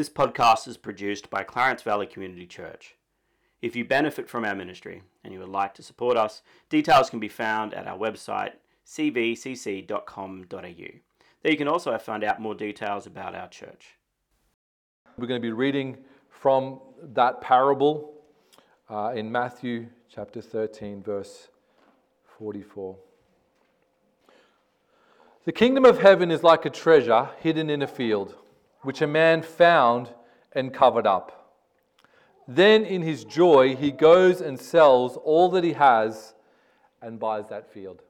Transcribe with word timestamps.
This 0.00 0.08
podcast 0.08 0.66
is 0.66 0.78
produced 0.78 1.28
by 1.28 1.42
Clarence 1.42 1.82
Valley 1.82 2.06
Community 2.06 2.46
Church. 2.46 2.96
If 3.60 3.76
you 3.76 3.84
benefit 3.84 4.30
from 4.30 4.46
our 4.46 4.54
ministry 4.54 5.02
and 5.22 5.30
you 5.30 5.40
would 5.40 5.50
like 5.50 5.74
to 5.74 5.82
support 5.82 6.16
us, 6.16 6.40
details 6.70 7.10
can 7.10 7.20
be 7.20 7.28
found 7.28 7.74
at 7.74 7.86
our 7.86 7.98
website 7.98 8.52
cvcc.com.au. 8.86 10.46
There 11.42 11.52
you 11.52 11.58
can 11.58 11.68
also 11.68 11.98
find 11.98 12.24
out 12.24 12.40
more 12.40 12.54
details 12.54 13.06
about 13.06 13.34
our 13.34 13.48
church. 13.48 13.98
We're 15.18 15.26
going 15.26 15.42
to 15.42 15.46
be 15.46 15.52
reading 15.52 15.98
from 16.30 16.80
that 17.12 17.42
parable 17.42 18.14
uh, 18.88 19.12
in 19.14 19.30
Matthew 19.30 19.88
chapter 20.08 20.40
13, 20.40 21.02
verse 21.02 21.48
44. 22.38 22.96
The 25.44 25.52
kingdom 25.52 25.84
of 25.84 26.00
heaven 26.00 26.30
is 26.30 26.42
like 26.42 26.64
a 26.64 26.70
treasure 26.70 27.28
hidden 27.42 27.68
in 27.68 27.82
a 27.82 27.86
field, 27.86 28.36
which 28.82 29.02
a 29.02 29.06
man 29.06 29.42
found 29.42 30.10
and 30.52 30.72
covered 30.72 31.06
up. 31.06 31.40
Then, 32.48 32.84
in 32.84 33.02
his 33.02 33.24
joy, 33.24 33.76
he 33.76 33.90
goes 33.92 34.40
and 34.40 34.58
sells 34.58 35.16
all 35.16 35.48
that 35.50 35.62
he 35.62 35.74
has 35.74 36.34
and 37.00 37.18
buys 37.18 37.48
that 37.48 37.72
field. 37.72 38.02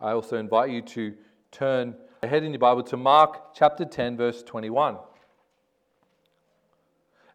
I 0.00 0.12
also 0.12 0.36
invite 0.36 0.70
you 0.70 0.82
to 0.82 1.14
turn 1.50 1.94
ahead 2.22 2.42
in 2.44 2.50
your 2.50 2.58
Bible 2.58 2.82
to 2.82 2.96
Mark 2.96 3.54
chapter 3.54 3.84
10, 3.84 4.16
verse 4.16 4.42
21. 4.42 4.96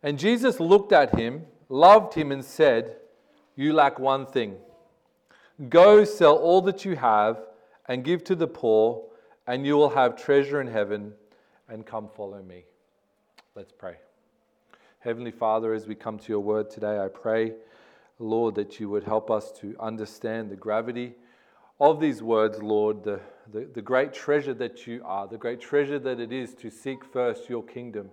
And 0.04 0.20
Jesus 0.20 0.59
looked 0.59 0.91
at 0.91 1.18
him, 1.18 1.46
loved 1.70 2.13
him, 2.13 2.32
and 2.32 2.44
said, 2.44 2.98
You 3.55 3.73
lack 3.73 3.99
one 3.99 4.26
thing. 4.26 4.57
Go 5.70 6.04
sell 6.04 6.35
all 6.35 6.62
that 6.62 6.85
you 6.85 6.96
have 6.96 7.41
and 7.88 8.04
give 8.04 8.23
to 8.26 8.35
the 8.35 8.48
poor, 8.48 9.04
and 9.48 9.66
you 9.66 9.76
will 9.76 9.90
have 9.90 10.16
treasure 10.16 10.62
in 10.62 10.68
heaven, 10.68 11.13
and 11.70 11.85
come 11.85 12.09
follow 12.16 12.41
me. 12.41 12.63
Let's 13.55 13.71
pray. 13.71 13.95
Heavenly 14.99 15.31
Father, 15.31 15.73
as 15.73 15.88
we 15.88 15.95
come 15.95 16.17
to 16.20 16.30
your 16.30 16.40
word 16.40 16.70
today, 16.70 16.99
I 16.99 17.07
pray, 17.07 17.54
Lord, 18.20 18.55
that 18.55 18.79
you 18.79 18.90
would 18.90 19.04
help 19.04 19.29
us 19.29 19.51
to 19.60 19.76
understand 19.79 20.49
the 20.49 20.55
gravity 20.55 21.13
of 21.79 21.99
these 21.99 22.23
words, 22.23 22.62
Lord, 22.62 23.04
the, 23.04 23.20
the, 23.51 23.68
the 23.73 23.82
great 23.82 24.13
treasure 24.13 24.54
that 24.55 24.88
you 24.88 25.01
are, 25.05 25.27
the 25.27 25.38
great 25.38 25.62
treasure 25.62 25.99
that 25.99 26.20
it 26.20 26.32
is 26.32 26.54
to 26.55 26.70
seek 26.70 27.05
first 27.05 27.49
your 27.49 27.63
kingdom 27.63 28.10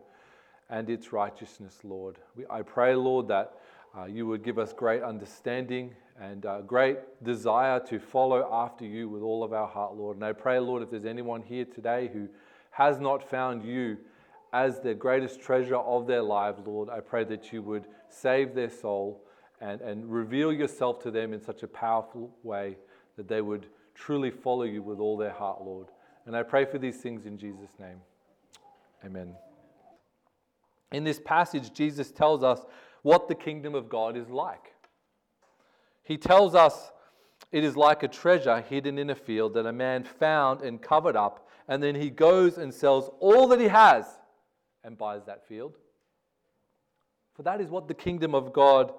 and 0.68 0.90
its 0.90 1.12
righteousness, 1.12 1.78
Lord. 1.82 2.16
We, 2.36 2.44
I 2.50 2.62
pray, 2.62 2.94
Lord, 2.94 3.28
that 3.28 3.54
uh, 3.96 4.04
you 4.04 4.26
would 4.26 4.42
give 4.42 4.58
us 4.58 4.72
great 4.72 5.02
understanding 5.02 5.94
and 6.20 6.44
uh, 6.44 6.60
great 6.60 6.98
desire 7.24 7.80
to 7.80 7.98
follow 7.98 8.48
after 8.52 8.84
you 8.84 9.08
with 9.08 9.22
all 9.22 9.42
of 9.42 9.52
our 9.52 9.66
heart, 9.66 9.96
Lord. 9.96 10.16
And 10.16 10.24
I 10.24 10.32
pray, 10.32 10.58
Lord, 10.58 10.82
if 10.82 10.90
there's 10.90 11.04
anyone 11.04 11.42
here 11.42 11.64
today 11.64 12.10
who 12.12 12.28
has 12.74 12.98
not 12.98 13.28
found 13.28 13.64
you 13.64 13.96
as 14.52 14.80
the 14.80 14.94
greatest 14.94 15.40
treasure 15.40 15.76
of 15.76 16.06
their 16.06 16.22
lives, 16.22 16.60
Lord, 16.66 16.88
I 16.88 17.00
pray 17.00 17.22
that 17.24 17.52
you 17.52 17.62
would 17.62 17.86
save 18.08 18.54
their 18.54 18.70
soul 18.70 19.22
and, 19.60 19.80
and 19.80 20.10
reveal 20.10 20.52
yourself 20.52 21.00
to 21.04 21.10
them 21.12 21.32
in 21.32 21.40
such 21.40 21.62
a 21.62 21.68
powerful 21.68 22.34
way 22.42 22.76
that 23.16 23.28
they 23.28 23.40
would 23.40 23.66
truly 23.94 24.30
follow 24.30 24.64
you 24.64 24.82
with 24.82 24.98
all 24.98 25.16
their 25.16 25.32
heart, 25.32 25.62
Lord. 25.62 25.88
And 26.26 26.36
I 26.36 26.42
pray 26.42 26.64
for 26.64 26.78
these 26.78 26.96
things 26.96 27.26
in 27.26 27.38
Jesus' 27.38 27.70
name. 27.78 28.00
Amen. 29.04 29.34
In 30.90 31.04
this 31.04 31.20
passage, 31.20 31.72
Jesus 31.72 32.10
tells 32.10 32.42
us 32.42 32.60
what 33.02 33.28
the 33.28 33.34
kingdom 33.36 33.76
of 33.76 33.88
God 33.88 34.16
is 34.16 34.28
like. 34.28 34.72
He 36.02 36.16
tells 36.16 36.56
us 36.56 36.90
it 37.52 37.62
is 37.62 37.76
like 37.76 38.02
a 38.02 38.08
treasure 38.08 38.60
hidden 38.60 38.98
in 38.98 39.10
a 39.10 39.14
field 39.14 39.54
that 39.54 39.66
a 39.66 39.72
man 39.72 40.02
found 40.02 40.62
and 40.62 40.82
covered 40.82 41.14
up, 41.14 41.43
and 41.68 41.82
then 41.82 41.94
he 41.94 42.10
goes 42.10 42.58
and 42.58 42.72
sells 42.72 43.10
all 43.20 43.48
that 43.48 43.60
he 43.60 43.68
has 43.68 44.06
and 44.82 44.98
buys 44.98 45.24
that 45.24 45.46
field. 45.46 45.76
For 47.34 47.42
that 47.42 47.60
is 47.60 47.70
what 47.70 47.88
the 47.88 47.94
kingdom 47.94 48.34
of 48.34 48.52
God 48.52 48.92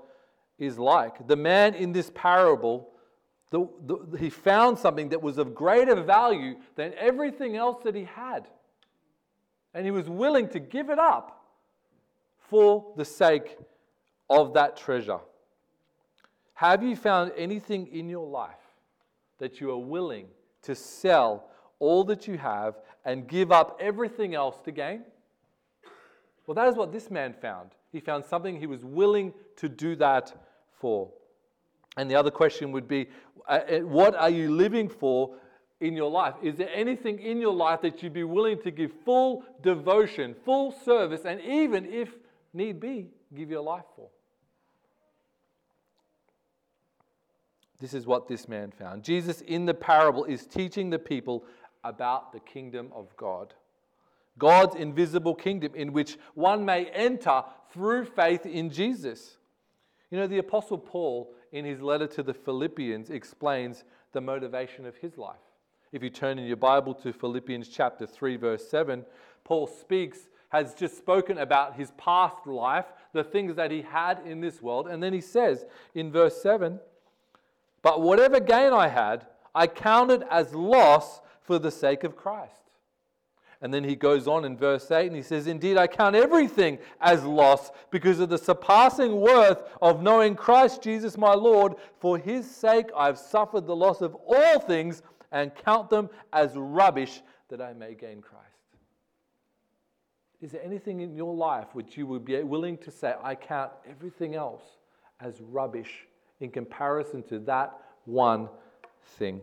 is 0.57 0.77
like. 0.77 1.27
The 1.27 1.35
man 1.35 1.73
in 1.75 1.91
this 1.91 2.11
parable, 2.13 2.89
the, 3.51 3.67
the, 3.85 4.17
he 4.17 4.29
found 4.29 4.77
something 4.77 5.09
that 5.09 5.21
was 5.21 5.37
of 5.37 5.53
greater 5.53 5.95
value 5.95 6.55
than 6.75 6.93
everything 6.97 7.55
else 7.55 7.83
that 7.83 7.95
he 7.95 8.03
had. 8.03 8.47
And 9.73 9.85
he 9.85 9.91
was 9.91 10.09
willing 10.09 10.49
to 10.49 10.59
give 10.59 10.89
it 10.89 10.99
up 10.99 11.45
for 12.49 12.93
the 12.97 13.05
sake 13.05 13.57
of 14.29 14.53
that 14.53 14.75
treasure. 14.77 15.19
Have 16.55 16.83
you 16.83 16.95
found 16.95 17.31
anything 17.37 17.87
in 17.87 18.09
your 18.09 18.27
life 18.27 18.55
that 19.39 19.59
you 19.59 19.71
are 19.71 19.77
willing 19.77 20.27
to 20.63 20.73
sell 20.73 21.49
all 21.79 22.03
that 22.05 22.27
you 22.27 22.37
have 22.37 22.75
and 23.03 23.27
give 23.27 23.51
up 23.51 23.77
everything 23.79 24.35
else 24.35 24.57
to 24.65 24.71
gain? 24.71 25.03
Well, 26.47 26.55
that 26.55 26.67
is 26.67 26.75
what 26.75 26.91
this 26.91 27.09
man 27.09 27.33
found. 27.33 27.71
He 27.91 27.99
found 27.99 28.25
something 28.25 28.59
he 28.59 28.67
was 28.67 28.83
willing 28.83 29.33
to 29.57 29.69
do 29.69 29.95
that 29.95 30.33
for. 30.79 31.09
And 31.97 32.09
the 32.09 32.15
other 32.15 32.31
question 32.31 32.71
would 32.71 32.87
be 32.87 33.07
uh, 33.47 33.59
uh, 33.69 33.79
what 33.79 34.15
are 34.15 34.29
you 34.29 34.51
living 34.51 34.89
for 34.89 35.35
in 35.79 35.95
your 35.95 36.09
life? 36.09 36.35
Is 36.41 36.55
there 36.55 36.69
anything 36.73 37.19
in 37.19 37.39
your 37.39 37.53
life 37.53 37.81
that 37.81 38.01
you'd 38.01 38.13
be 38.13 38.23
willing 38.23 38.61
to 38.63 38.71
give 38.71 38.91
full 39.03 39.43
devotion, 39.61 40.35
full 40.45 40.71
service, 40.71 41.21
and 41.25 41.39
even 41.41 41.85
if 41.85 42.09
need 42.53 42.79
be, 42.79 43.07
give 43.33 43.49
your 43.49 43.61
life 43.61 43.85
for? 43.95 44.09
This 47.79 47.93
is 47.93 48.05
what 48.05 48.27
this 48.27 48.47
man 48.47 48.71
found. 48.71 49.03
Jesus, 49.03 49.41
in 49.41 49.65
the 49.65 49.73
parable, 49.73 50.23
is 50.25 50.45
teaching 50.45 50.89
the 50.89 50.99
people 50.99 51.45
about 51.85 52.33
the 52.33 52.39
kingdom 52.41 52.89
of 52.93 53.15
God. 53.15 53.53
God's 54.37 54.75
invisible 54.75 55.35
kingdom 55.35 55.73
in 55.75 55.93
which 55.93 56.17
one 56.33 56.65
may 56.65 56.87
enter 56.87 57.43
through 57.71 58.05
faith 58.05 58.45
in 58.45 58.69
Jesus. 58.69 59.37
You 60.11 60.17
know, 60.17 60.27
the 60.27 60.39
Apostle 60.39 60.77
Paul, 60.77 61.31
in 61.53 61.63
his 61.63 61.81
letter 61.81 62.07
to 62.07 62.23
the 62.23 62.33
Philippians, 62.33 63.09
explains 63.09 63.85
the 64.11 64.19
motivation 64.19 64.85
of 64.85 64.97
his 64.97 65.17
life. 65.17 65.37
If 65.93 66.03
you 66.03 66.09
turn 66.09 66.37
in 66.37 66.45
your 66.45 66.57
Bible 66.57 66.93
to 66.95 67.13
Philippians 67.13 67.69
chapter 67.69 68.05
3, 68.05 68.35
verse 68.35 68.67
7, 68.67 69.05
Paul 69.45 69.67
speaks, 69.67 70.27
has 70.49 70.73
just 70.73 70.97
spoken 70.97 71.37
about 71.37 71.75
his 71.75 71.91
past 71.97 72.45
life, 72.45 72.85
the 73.13 73.23
things 73.23 73.55
that 73.55 73.71
he 73.71 73.81
had 73.81 74.19
in 74.25 74.41
this 74.41 74.61
world. 74.61 74.87
And 74.87 75.01
then 75.01 75.13
he 75.13 75.21
says 75.21 75.65
in 75.93 76.11
verse 76.11 76.41
7, 76.41 76.79
but 77.81 78.01
whatever 78.01 78.39
gain 78.39 78.73
I 78.73 78.87
had, 78.87 79.27
I 79.53 79.67
counted 79.67 80.23
as 80.29 80.53
loss 80.53 81.21
for 81.45 81.59
the 81.59 81.71
sake 81.71 82.03
of 82.03 82.15
Christ. 82.15 82.51
And 83.61 83.73
then 83.73 83.83
he 83.83 83.95
goes 83.95 84.27
on 84.27 84.45
in 84.45 84.57
verse 84.57 84.91
8 84.91 85.07
and 85.07 85.15
he 85.15 85.21
says, 85.21 85.47
Indeed, 85.47 85.77
I 85.77 85.87
count 85.87 86.15
everything 86.15 86.77
as 86.99 87.23
loss 87.23 87.71
because 87.89 88.19
of 88.19 88.29
the 88.29 88.37
surpassing 88.37 89.19
worth 89.21 89.63
of 89.81 90.03
knowing 90.03 90.35
Christ 90.35 90.83
Jesus 90.83 91.17
my 91.17 91.33
Lord. 91.33 91.73
For 91.99 92.17
his 92.17 92.49
sake 92.49 92.87
I've 92.95 93.17
suffered 93.17 93.65
the 93.65 93.75
loss 93.75 94.01
of 94.01 94.13
all 94.15 94.59
things 94.59 95.01
and 95.31 95.55
count 95.55 95.89
them 95.89 96.09
as 96.33 96.51
rubbish 96.55 97.21
that 97.49 97.61
I 97.61 97.73
may 97.73 97.93
gain 97.93 98.21
Christ. 98.21 98.43
Is 100.41 100.51
there 100.51 100.63
anything 100.63 100.99
in 100.99 101.15
your 101.15 101.33
life 101.33 101.67
which 101.73 101.97
you 101.97 102.05
would 102.07 102.25
be 102.25 102.41
willing 102.43 102.77
to 102.79 102.91
say, 102.91 103.15
I 103.23 103.35
count 103.35 103.71
everything 103.89 104.35
else 104.35 104.63
as 105.19 105.41
rubbish 105.41 106.05
in 106.39 106.51
comparison 106.51 107.23
to 107.23 107.39
that 107.39 107.77
one 108.05 108.49
thing. 109.17 109.41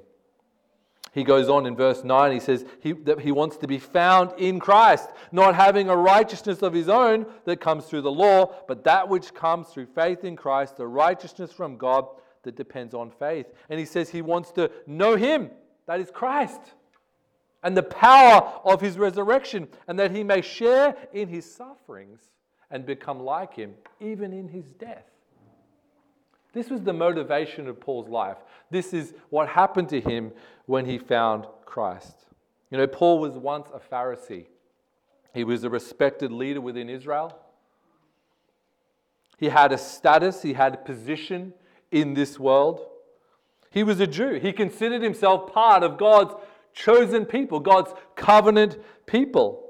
He 1.13 1.25
goes 1.25 1.51
on 1.51 1.67
in 1.67 1.77
verse 1.77 2.05
9, 2.05 2.33
he 2.33 2.41
says 2.41 2.65
he, 2.81 2.93
that 2.93 3.21
he 3.21 3.33
wants 3.33 3.59
to 3.59 3.67
be 3.67 3.79
found 3.79 4.33
in 4.39 4.59
Christ, 4.59 5.11
not 5.31 5.55
having 5.55 5.91
a 5.91 5.97
righteousness 5.97 6.63
of 6.63 6.73
his 6.73 6.89
own 6.89 7.27
that 7.45 7.61
comes 7.61 7.85
through 7.85 8.01
the 8.01 8.11
law, 8.11 8.55
but 8.67 8.85
that 8.85 9.11
which 9.11 9.35
comes 9.35 9.69
through 9.69 9.87
faith 9.87 10.25
in 10.25 10.37
Christ, 10.37 10.79
the 10.79 10.87
righteousness 10.87 11.53
from 11.53 11.77
God 11.77 12.07
that 12.45 12.57
depends 12.57 12.95
on 12.95 13.11
faith. 13.11 13.47
And 13.69 13.79
he 13.79 13.85
says 13.85 14.09
he 14.09 14.23
wants 14.23 14.53
to 14.53 14.71
know 14.87 15.15
him, 15.17 15.51
that 15.87 16.01
is 16.01 16.11
Christ, 16.11 16.61
and 17.63 17.77
the 17.77 17.83
power 17.83 18.61
of 18.65 18.81
his 18.81 18.97
resurrection, 18.97 19.69
and 19.87 19.99
that 19.99 20.13
he 20.13 20.25
may 20.25 20.41
share 20.41 20.97
in 21.13 21.29
his 21.29 21.45
sufferings 21.55 22.21
and 22.71 22.87
become 22.87 23.21
like 23.21 23.55
him, 23.55 23.75
even 24.01 24.33
in 24.33 24.49
his 24.49 24.73
death. 24.73 25.05
This 26.53 26.69
was 26.69 26.83
the 26.83 26.93
motivation 26.93 27.67
of 27.67 27.81
Paul's 27.81 28.09
life. 28.09 28.37
This 28.71 28.93
is 28.93 29.15
what 29.31 29.49
happened 29.49 29.89
to 29.91 30.01
him 30.01 30.33
when 30.67 30.85
he 30.85 30.99
found 30.99 31.47
Christ. 31.65 32.27
You 32.71 32.79
know, 32.79 32.87
Paul 32.87 33.19
was 33.19 33.33
once 33.35 33.69
a 33.73 33.79
Pharisee, 33.79 34.47
he 35.35 35.45
was 35.45 35.65
a 35.65 35.71
respected 35.71 36.31
leader 36.31 36.61
within 36.61 36.89
Israel. 36.91 37.39
He 39.39 39.49
had 39.49 39.73
a 39.73 39.79
status, 39.79 40.43
he 40.43 40.53
had 40.53 40.75
a 40.75 40.79
position 40.79 41.55
in 41.91 42.15
this 42.15 42.39
world. 42.39 42.87
He 43.71 43.83
was 43.83 43.99
a 44.01 44.07
Jew. 44.07 44.35
He 44.35 44.53
considered 44.53 45.03
himself 45.03 45.53
part 45.53 45.83
of 45.83 45.99
God's 45.99 46.35
chosen 46.75 47.25
people, 47.25 47.59
God's 47.59 47.93
covenant 48.15 48.79
people. 49.07 49.62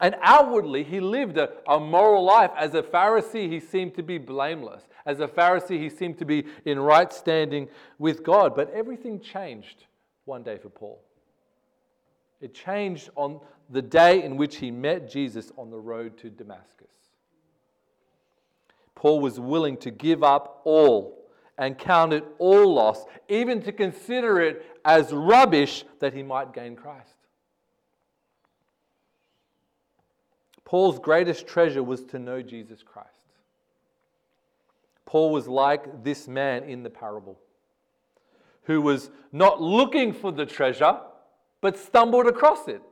And 0.00 0.16
outwardly, 0.22 0.82
he 0.82 1.00
lived 1.00 1.38
a, 1.38 1.50
a, 1.68 1.78
moral 1.78 2.24
life. 2.24 2.50
As 2.56 2.74
a 2.74 2.82
Pharisee, 2.82 3.48
he 3.48 3.60
seemed 3.60 3.94
to 3.94 4.02
be 4.02 4.18
blameless. 4.18 4.88
As 5.06 5.20
a 5.20 5.28
Pharisee, 5.28 5.78
he 5.78 5.88
seemed 5.88 6.18
to 6.18 6.24
be 6.24 6.46
in 6.64 6.80
right 6.80 7.12
standing 7.12 7.68
with 7.98 8.24
God. 8.24 8.56
But 8.56 8.72
everything 8.72 9.20
changed 9.20 9.84
one 10.24 10.42
day 10.42 10.58
for 10.58 10.68
Paul. 10.68 11.00
It 12.40 12.54
changed 12.54 13.10
on 13.14 13.40
the 13.70 13.82
day 13.82 14.22
in 14.22 14.36
which 14.36 14.56
he 14.56 14.70
met 14.70 15.08
Jesus 15.08 15.52
on 15.56 15.70
the 15.70 15.78
road 15.78 16.18
to 16.18 16.30
Damascus. 16.30 16.88
Paul 18.94 19.20
was 19.20 19.38
willing 19.38 19.76
to 19.78 19.90
give 19.90 20.22
up 20.22 20.60
all 20.64 21.24
and 21.56 21.78
count 21.78 22.12
it 22.12 22.24
all 22.38 22.74
loss, 22.74 23.04
even 23.28 23.62
to 23.62 23.72
consider 23.72 24.40
it 24.40 24.64
as 24.84 25.12
rubbish 25.12 25.84
that 26.00 26.12
he 26.12 26.22
might 26.22 26.52
gain 26.52 26.74
Christ. 26.74 27.14
Paul's 30.74 30.98
greatest 30.98 31.46
treasure 31.46 31.84
was 31.84 32.02
to 32.06 32.18
know 32.18 32.42
Jesus 32.42 32.82
Christ. 32.82 33.08
Paul 35.06 35.30
was 35.30 35.46
like 35.46 36.02
this 36.02 36.26
man 36.26 36.64
in 36.64 36.82
the 36.82 36.90
parable 36.90 37.38
who 38.64 38.82
was 38.82 39.08
not 39.30 39.62
looking 39.62 40.12
for 40.12 40.32
the 40.32 40.44
treasure, 40.44 40.98
but 41.60 41.78
stumbled 41.78 42.26
across 42.26 42.66
it. 42.66 42.82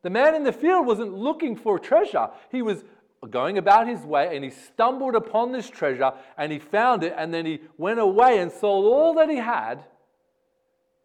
The 0.00 0.08
man 0.08 0.34
in 0.34 0.42
the 0.42 0.54
field 0.54 0.86
wasn't 0.86 1.12
looking 1.12 1.54
for 1.54 1.78
treasure. 1.78 2.30
He 2.50 2.62
was 2.62 2.82
going 3.28 3.58
about 3.58 3.86
his 3.86 4.00
way 4.06 4.34
and 4.34 4.42
he 4.42 4.48
stumbled 4.48 5.14
upon 5.14 5.52
this 5.52 5.68
treasure 5.68 6.14
and 6.38 6.50
he 6.50 6.58
found 6.58 7.04
it 7.04 7.12
and 7.14 7.34
then 7.34 7.44
he 7.44 7.60
went 7.76 8.00
away 8.00 8.38
and 8.38 8.50
sold 8.50 8.86
all 8.86 9.12
that 9.16 9.28
he 9.28 9.36
had 9.36 9.84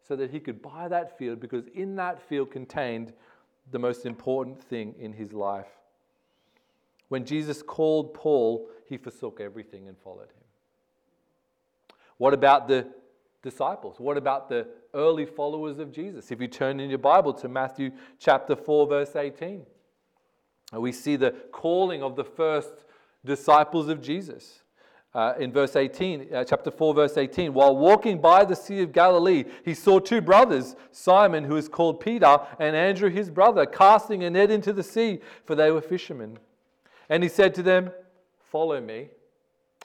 so 0.08 0.16
that 0.16 0.30
he 0.30 0.40
could 0.40 0.62
buy 0.62 0.88
that 0.88 1.18
field 1.18 1.38
because 1.38 1.66
in 1.74 1.96
that 1.96 2.26
field 2.26 2.50
contained 2.50 3.12
the 3.70 3.78
most 3.78 4.06
important 4.06 4.62
thing 4.62 4.94
in 4.98 5.12
his 5.12 5.32
life. 5.32 5.66
When 7.08 7.24
Jesus 7.24 7.62
called 7.62 8.14
Paul, 8.14 8.68
he 8.88 8.96
forsook 8.96 9.40
everything 9.40 9.88
and 9.88 9.96
followed 9.98 10.30
him. 10.30 10.44
What 12.18 12.34
about 12.34 12.68
the 12.68 12.88
disciples? 13.42 14.00
What 14.00 14.16
about 14.16 14.48
the 14.48 14.66
early 14.94 15.26
followers 15.26 15.78
of 15.78 15.92
Jesus? 15.92 16.32
If 16.32 16.40
you 16.40 16.48
turn 16.48 16.80
in 16.80 16.90
your 16.90 16.98
Bible 16.98 17.32
to 17.34 17.48
Matthew 17.48 17.92
chapter 18.18 18.56
4, 18.56 18.86
verse 18.86 19.14
18, 19.14 19.64
we 20.72 20.92
see 20.92 21.16
the 21.16 21.30
calling 21.52 22.02
of 22.02 22.16
the 22.16 22.24
first 22.24 22.84
disciples 23.24 23.88
of 23.88 24.00
Jesus. 24.00 24.62
Uh, 25.16 25.32
in 25.38 25.50
verse 25.50 25.76
18, 25.76 26.28
uh, 26.34 26.44
chapter 26.44 26.70
4, 26.70 26.92
verse 26.92 27.16
18, 27.16 27.54
while 27.54 27.74
walking 27.74 28.20
by 28.20 28.44
the 28.44 28.54
Sea 28.54 28.82
of 28.82 28.92
Galilee, 28.92 29.44
he 29.64 29.72
saw 29.72 29.98
two 29.98 30.20
brothers, 30.20 30.76
Simon, 30.92 31.42
who 31.42 31.56
is 31.56 31.70
called 31.70 32.00
Peter, 32.00 32.38
and 32.58 32.76
Andrew, 32.76 33.08
his 33.08 33.30
brother, 33.30 33.64
casting 33.64 34.24
a 34.24 34.28
net 34.28 34.50
into 34.50 34.74
the 34.74 34.82
sea, 34.82 35.20
for 35.46 35.54
they 35.54 35.70
were 35.70 35.80
fishermen. 35.80 36.38
And 37.08 37.22
he 37.22 37.30
said 37.30 37.54
to 37.54 37.62
them, 37.62 37.92
Follow 38.50 38.78
me, 38.78 39.08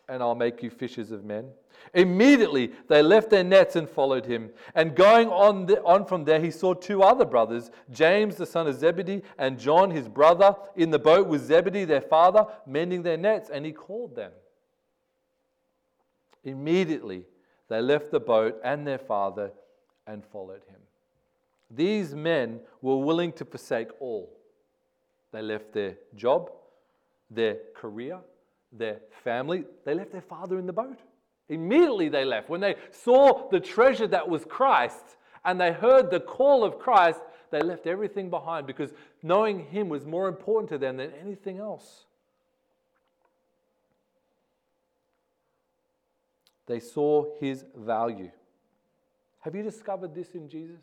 and 0.09 0.21
I'll 0.21 0.35
make 0.35 0.61
you 0.61 0.69
fishers 0.69 1.11
of 1.11 1.23
men. 1.23 1.45
Immediately 1.93 2.73
they 2.89 3.01
left 3.01 3.29
their 3.29 3.45
nets 3.45 3.77
and 3.77 3.89
followed 3.89 4.25
him. 4.25 4.49
And 4.75 4.97
going 4.97 5.29
on, 5.29 5.65
the, 5.65 5.81
on 5.83 6.03
from 6.03 6.25
there, 6.25 6.41
he 6.41 6.51
saw 6.51 6.73
two 6.73 7.03
other 7.03 7.23
brothers, 7.23 7.71
James 7.89 8.35
the 8.35 8.45
son 8.45 8.67
of 8.67 8.77
Zebedee, 8.77 9.21
and 9.37 9.57
John 9.57 9.91
his 9.91 10.09
brother, 10.09 10.57
in 10.75 10.91
the 10.91 10.99
boat 10.99 11.27
with 11.27 11.45
Zebedee 11.45 11.85
their 11.85 12.01
father, 12.01 12.47
mending 12.67 13.01
their 13.01 13.15
nets, 13.15 13.49
and 13.49 13.65
he 13.65 13.71
called 13.71 14.13
them. 14.13 14.33
Immediately 16.43 17.25
they 17.69 17.81
left 17.81 18.11
the 18.11 18.19
boat 18.19 18.59
and 18.63 18.85
their 18.85 18.97
father 18.99 19.51
and 20.07 20.25
followed 20.25 20.63
him. 20.67 20.79
These 21.69 22.13
men 22.13 22.59
were 22.81 22.97
willing 22.97 23.31
to 23.33 23.45
forsake 23.45 23.89
all. 23.99 24.37
They 25.31 25.41
left 25.41 25.71
their 25.71 25.95
job, 26.15 26.51
their 27.29 27.57
career, 27.73 28.19
their 28.73 28.99
family. 29.23 29.63
They 29.85 29.93
left 29.93 30.11
their 30.11 30.21
father 30.21 30.59
in 30.59 30.65
the 30.65 30.73
boat. 30.73 30.99
Immediately 31.47 32.09
they 32.09 32.25
left. 32.25 32.49
When 32.49 32.61
they 32.61 32.75
saw 32.91 33.49
the 33.49 33.59
treasure 33.59 34.07
that 34.07 34.27
was 34.27 34.43
Christ 34.45 35.17
and 35.45 35.59
they 35.59 35.71
heard 35.71 36.11
the 36.11 36.19
call 36.19 36.63
of 36.63 36.79
Christ, 36.79 37.21
they 37.51 37.61
left 37.61 37.87
everything 37.87 38.29
behind 38.29 38.67
because 38.67 38.91
knowing 39.21 39.65
Him 39.67 39.89
was 39.89 40.05
more 40.05 40.27
important 40.27 40.69
to 40.69 40.77
them 40.77 40.97
than 40.97 41.11
anything 41.21 41.59
else. 41.59 42.05
They 46.71 46.79
saw 46.79 47.25
His 47.41 47.65
value. 47.75 48.31
Have 49.41 49.55
you 49.55 49.61
discovered 49.61 50.15
this 50.15 50.35
in 50.35 50.47
Jesus? 50.47 50.79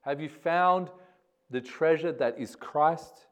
Have 0.00 0.22
you 0.22 0.30
found 0.30 0.88
the 1.50 1.60
treasure 1.60 2.12
that 2.12 2.38
is 2.38 2.56
Christ? 2.56 3.26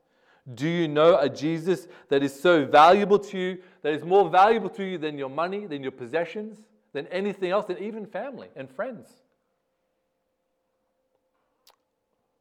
Do 0.54 0.68
you 0.68 0.88
know 0.88 1.16
a 1.16 1.30
Jesus 1.30 1.88
that 2.10 2.22
is 2.22 2.38
so 2.38 2.66
valuable 2.66 3.18
to 3.18 3.38
you, 3.38 3.62
that 3.80 3.94
is 3.94 4.04
more 4.04 4.28
valuable 4.28 4.68
to 4.68 4.84
you 4.84 4.98
than 4.98 5.16
your 5.16 5.30
money, 5.30 5.64
than 5.64 5.80
your 5.80 5.92
possessions, 5.92 6.58
than 6.92 7.06
anything 7.06 7.50
else, 7.50 7.64
than 7.64 7.78
even 7.78 8.04
family 8.04 8.48
and 8.54 8.70
friends? 8.70 9.08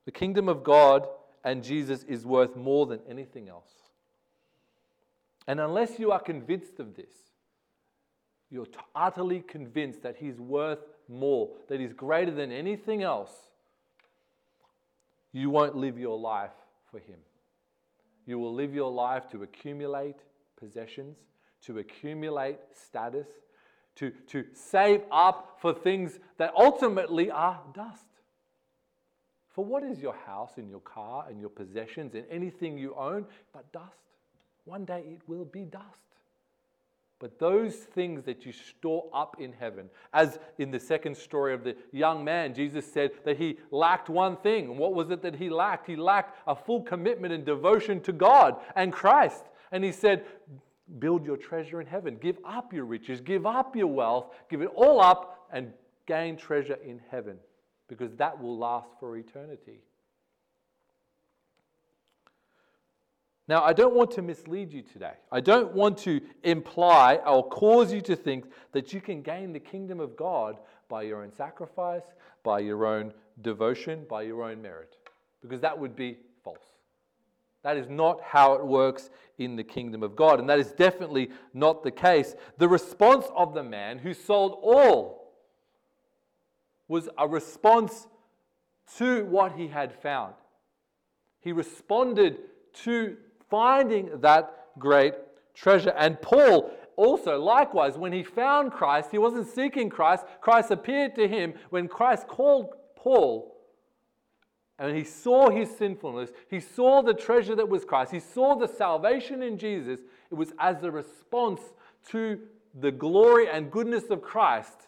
The 0.04 0.12
kingdom 0.12 0.50
of 0.50 0.66
God 0.66 1.08
and 1.46 1.64
Jesus 1.64 2.04
is 2.04 2.26
worth 2.26 2.58
more 2.58 2.88
than 2.88 3.00
anything 3.10 3.48
else. 3.48 3.72
And 5.48 5.62
unless 5.62 5.98
you 5.98 6.12
are 6.12 6.20
convinced 6.20 6.82
of 6.82 6.98
this, 6.98 7.29
you're 8.52 8.68
utterly 8.96 9.42
convinced 9.42 10.02
that 10.04 10.16
He's 10.18 10.40
worth 10.40 10.80
more, 11.08 11.50
that 11.68 11.80
He's 11.80 11.94
greater 11.94 12.32
than 12.32 12.52
anything 12.52 13.04
else, 13.04 13.32
you 15.32 15.50
won't 15.50 15.76
live 15.76 15.98
your 15.98 16.18
life 16.18 16.52
for 16.90 17.00
Him. 17.00 17.18
You 18.26 18.40
will 18.40 18.54
live 18.54 18.74
your 18.74 18.92
life 18.92 19.30
to 19.32 19.44
accumulate 19.44 20.18
possessions, 20.58 21.18
to 21.66 21.80
accumulate 21.80 22.58
status, 22.74 23.28
to, 23.96 24.12
to 24.28 24.46
save 24.54 25.02
up 25.12 25.58
for 25.60 25.74
things 25.74 26.20
that 26.38 26.54
ultimately 26.56 27.30
are 27.30 27.60
dust. 27.74 28.06
For 29.50 29.66
what 29.66 29.84
is 29.84 30.00
your 30.00 30.16
house 30.26 30.54
and 30.58 30.70
your 30.70 30.80
car 30.80 31.26
and 31.30 31.40
your 31.40 31.50
possessions 31.50 32.16
and 32.16 32.24
anything 32.32 32.78
you 32.78 32.96
own 32.96 33.26
but 33.54 33.72
dust? 33.74 34.00
One 34.66 34.86
day 34.86 35.04
it 35.06 35.22
will 35.28 35.46
be 35.46 35.66
dust. 35.66 36.09
But 37.20 37.38
those 37.38 37.76
things 37.76 38.24
that 38.24 38.46
you 38.46 38.54
store 38.54 39.06
up 39.14 39.36
in 39.40 39.52
heaven, 39.52 39.90
as 40.14 40.40
in 40.58 40.72
the 40.72 40.80
second 40.80 41.18
story 41.18 41.54
of 41.54 41.66
the 41.66 41.76
young 41.92 42.24
man, 42.24 42.54
Jesus 42.54 42.90
said 42.90 43.12
that 43.26 43.38
he 43.38 43.58
lacked 43.72 44.10
one 44.10 44.38
thing. 44.38 44.70
And 44.70 44.78
what 44.78 44.94
was 44.94 45.12
it 45.12 45.22
that 45.24 45.36
he 45.36 45.50
lacked? 45.50 45.86
He 45.86 45.98
lacked 45.98 46.38
a 46.48 46.56
full 46.56 46.82
commitment 46.82 47.34
and 47.34 47.46
devotion 47.46 48.00
to 48.02 48.14
God 48.14 48.56
and 48.76 48.94
Christ. 48.94 49.44
And 49.74 49.84
he 49.84 49.92
said, 49.92 50.26
Build 50.98 51.24
your 51.24 51.38
treasure 51.38 51.82
in 51.82 51.86
heaven. 51.86 52.18
Give 52.20 52.38
up 52.44 52.74
your 52.74 52.86
riches, 52.86 53.22
give 53.22 53.46
up 53.46 53.76
your 53.76 53.88
wealth, 53.88 54.34
give 54.50 54.62
it 54.62 54.72
all 54.74 55.00
up, 55.00 55.48
and 55.52 55.72
gain 56.08 56.36
treasure 56.36 56.80
in 56.84 57.00
heaven, 57.12 57.38
because 57.88 58.16
that 58.16 58.42
will 58.42 58.58
last 58.58 58.88
for 59.00 59.16
eternity. 59.16 59.82
Now, 63.50 63.64
I 63.64 63.74
don't 63.74 63.96
want 63.96 64.12
to 64.12 64.22
mislead 64.22 64.72
you 64.72 64.84
today. 64.84 65.14
I 65.32 65.40
don't 65.40 65.74
want 65.74 65.98
to 66.00 66.22
imply 66.44 67.16
or 67.26 67.50
cause 67.50 67.92
you 67.92 68.00
to 68.02 68.16
think 68.16 68.46
that 68.74 68.94
you 68.94 69.02
can 69.02 69.24
gain 69.24 69.54
the 69.54 69.60
kingdom 69.60 70.00
of 70.00 70.16
God 70.16 70.60
by 70.88 71.02
your 71.02 71.24
own 71.24 71.34
sacrifice, 71.34 72.04
by 72.44 72.60
your 72.60 72.86
own 72.86 73.12
devotion, 73.42 74.06
by 74.08 74.22
your 74.22 74.44
own 74.44 74.62
merit, 74.62 74.98
because 75.42 75.62
that 75.62 75.80
would 75.80 75.96
be 75.96 76.18
false. 76.44 76.60
That 77.64 77.76
is 77.76 77.90
not 77.90 78.22
how 78.22 78.54
it 78.54 78.64
works 78.64 79.10
in 79.40 79.56
the 79.56 79.64
kingdom 79.64 80.04
of 80.04 80.16
God, 80.16 80.40
and 80.40 80.48
that 80.48 80.60
is 80.60 80.72
definitely 80.72 81.32
not 81.52 81.82
the 81.82 81.90
case. 81.90 82.36
The 82.60 82.70
response 82.70 83.26
of 83.36 83.56
the 83.56 83.64
man 83.64 83.98
who 83.98 84.14
sold 84.14 84.60
all 84.62 85.34
was 86.88 87.10
a 87.18 87.28
response 87.28 88.06
to 88.98 89.26
what 89.26 89.54
he 89.54 89.70
had 89.70 89.92
found. 89.92 90.36
He 91.42 91.52
responded 91.52 92.38
to 92.84 93.18
finding 93.50 94.22
that 94.22 94.68
great 94.78 95.14
treasure. 95.54 95.94
And 95.98 96.22
Paul 96.22 96.72
also, 96.96 97.40
likewise, 97.40 97.98
when 97.98 98.12
he 98.12 98.24
found 98.24 98.72
Christ, 98.72 99.10
he 99.12 99.18
wasn't 99.18 99.48
seeking 99.48 99.90
Christ. 99.90 100.26
Christ 100.42 100.72
appeared 100.72 101.16
to 101.16 101.28
him. 101.28 101.54
When 101.70 101.88
Christ 101.88 102.28
called 102.28 102.74
Paul, 102.96 103.56
and 104.78 104.96
he 104.96 105.04
saw 105.04 105.50
his 105.50 105.70
sinfulness, 105.78 106.32
he 106.50 106.60
saw 106.60 107.02
the 107.02 107.14
treasure 107.14 107.56
that 107.56 107.68
was 107.68 107.86
Christ, 107.86 108.12
he 108.12 108.20
saw 108.20 108.56
the 108.56 108.68
salvation 108.68 109.44
in 109.44 109.58
Jesus. 109.58 110.00
It 110.32 110.36
was 110.36 110.54
as 110.60 110.84
a 110.84 110.92
response 110.92 111.62
to 112.10 112.40
the 112.80 112.92
glory 112.92 113.50
and 113.50 113.72
goodness 113.72 114.06
of 114.10 114.22
Christ 114.22 114.88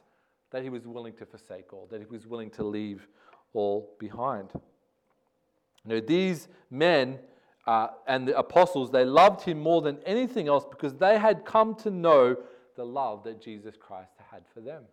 that 0.52 0.64
he 0.64 0.70
was 0.70 0.86
willing 0.86 1.14
to 1.14 1.26
forsake 1.26 1.74
all, 1.74 1.88
that 1.92 2.00
he 2.00 2.06
was 2.06 2.28
willing 2.28 2.50
to 2.52 2.64
leave 2.64 3.08
all 3.54 3.96
behind. 4.00 4.50
Now, 5.86 6.00
these 6.06 6.48
men 6.70 7.20
uh, 7.68 7.88
and 8.08 8.28
the 8.28 8.38
apostles, 8.38 8.92
they 8.92 9.06
loved 9.06 9.42
him 9.42 9.60
more 9.60 9.82
than 9.82 10.00
anything 10.06 10.48
else 10.48 10.66
because 10.70 10.96
they 10.96 11.18
had 11.18 11.46
come 11.46 11.76
to 11.76 11.92
know 11.92 12.36
the 12.76 12.86
love 12.86 13.24
that 13.24 13.42
Jesus 13.42 13.76
Christ 13.80 14.14
had 14.32 14.44
for 14.54 14.62
them. 14.62 14.84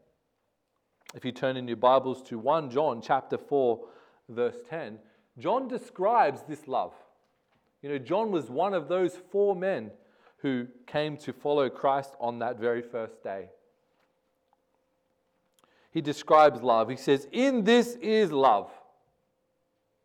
If 1.15 1.25
you 1.25 1.33
turn 1.33 1.57
in 1.57 1.67
your 1.67 1.79
Bibles 1.79 2.23
to 2.25 2.39
1 2.39 2.71
John 2.71 3.01
chapter 3.01 3.39
4, 3.39 3.81
verse 4.29 4.57
10, 4.69 4.99
John 5.39 5.69
describes 5.69 6.43
this 6.47 6.69
love. 6.69 6.93
You 7.81 7.89
know, 7.89 7.99
John 7.99 8.31
was 8.31 8.51
one 8.51 8.75
of 8.75 8.89
those 8.89 9.17
four 9.31 9.57
men 9.57 9.91
who 10.39 10.67
came 10.87 11.17
to 11.19 11.33
follow 11.33 11.71
Christ 11.71 12.15
on 12.21 12.41
that 12.41 12.59
very 12.59 12.83
first 12.83 13.23
day. 13.23 13.49
He 15.91 16.03
describes 16.03 16.63
love. 16.63 16.91
He 16.91 16.97
says, 16.97 17.27
In 17.33 17.65
this 17.65 17.95
is 17.97 18.31
love 18.31 18.71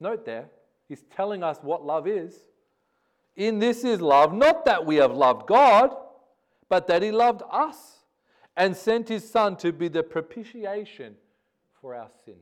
Note 0.03 0.25
there, 0.25 0.49
he's 0.89 1.03
telling 1.15 1.43
us 1.43 1.59
what 1.61 1.85
love 1.85 2.07
is. 2.07 2.35
In 3.35 3.59
this 3.59 3.83
is 3.83 4.01
love, 4.01 4.33
not 4.33 4.65
that 4.65 4.85
we 4.85 4.97
have 4.97 5.13
loved 5.13 5.47
God, 5.47 5.95
but 6.69 6.87
that 6.87 7.01
he 7.01 7.11
loved 7.11 7.41
us 7.49 8.03
and 8.55 8.75
sent 8.75 9.09
his 9.09 9.29
Son 9.29 9.55
to 9.57 9.71
be 9.71 9.87
the 9.87 10.03
propitiation 10.03 11.15
for 11.81 11.95
our 11.95 12.09
sins. 12.25 12.37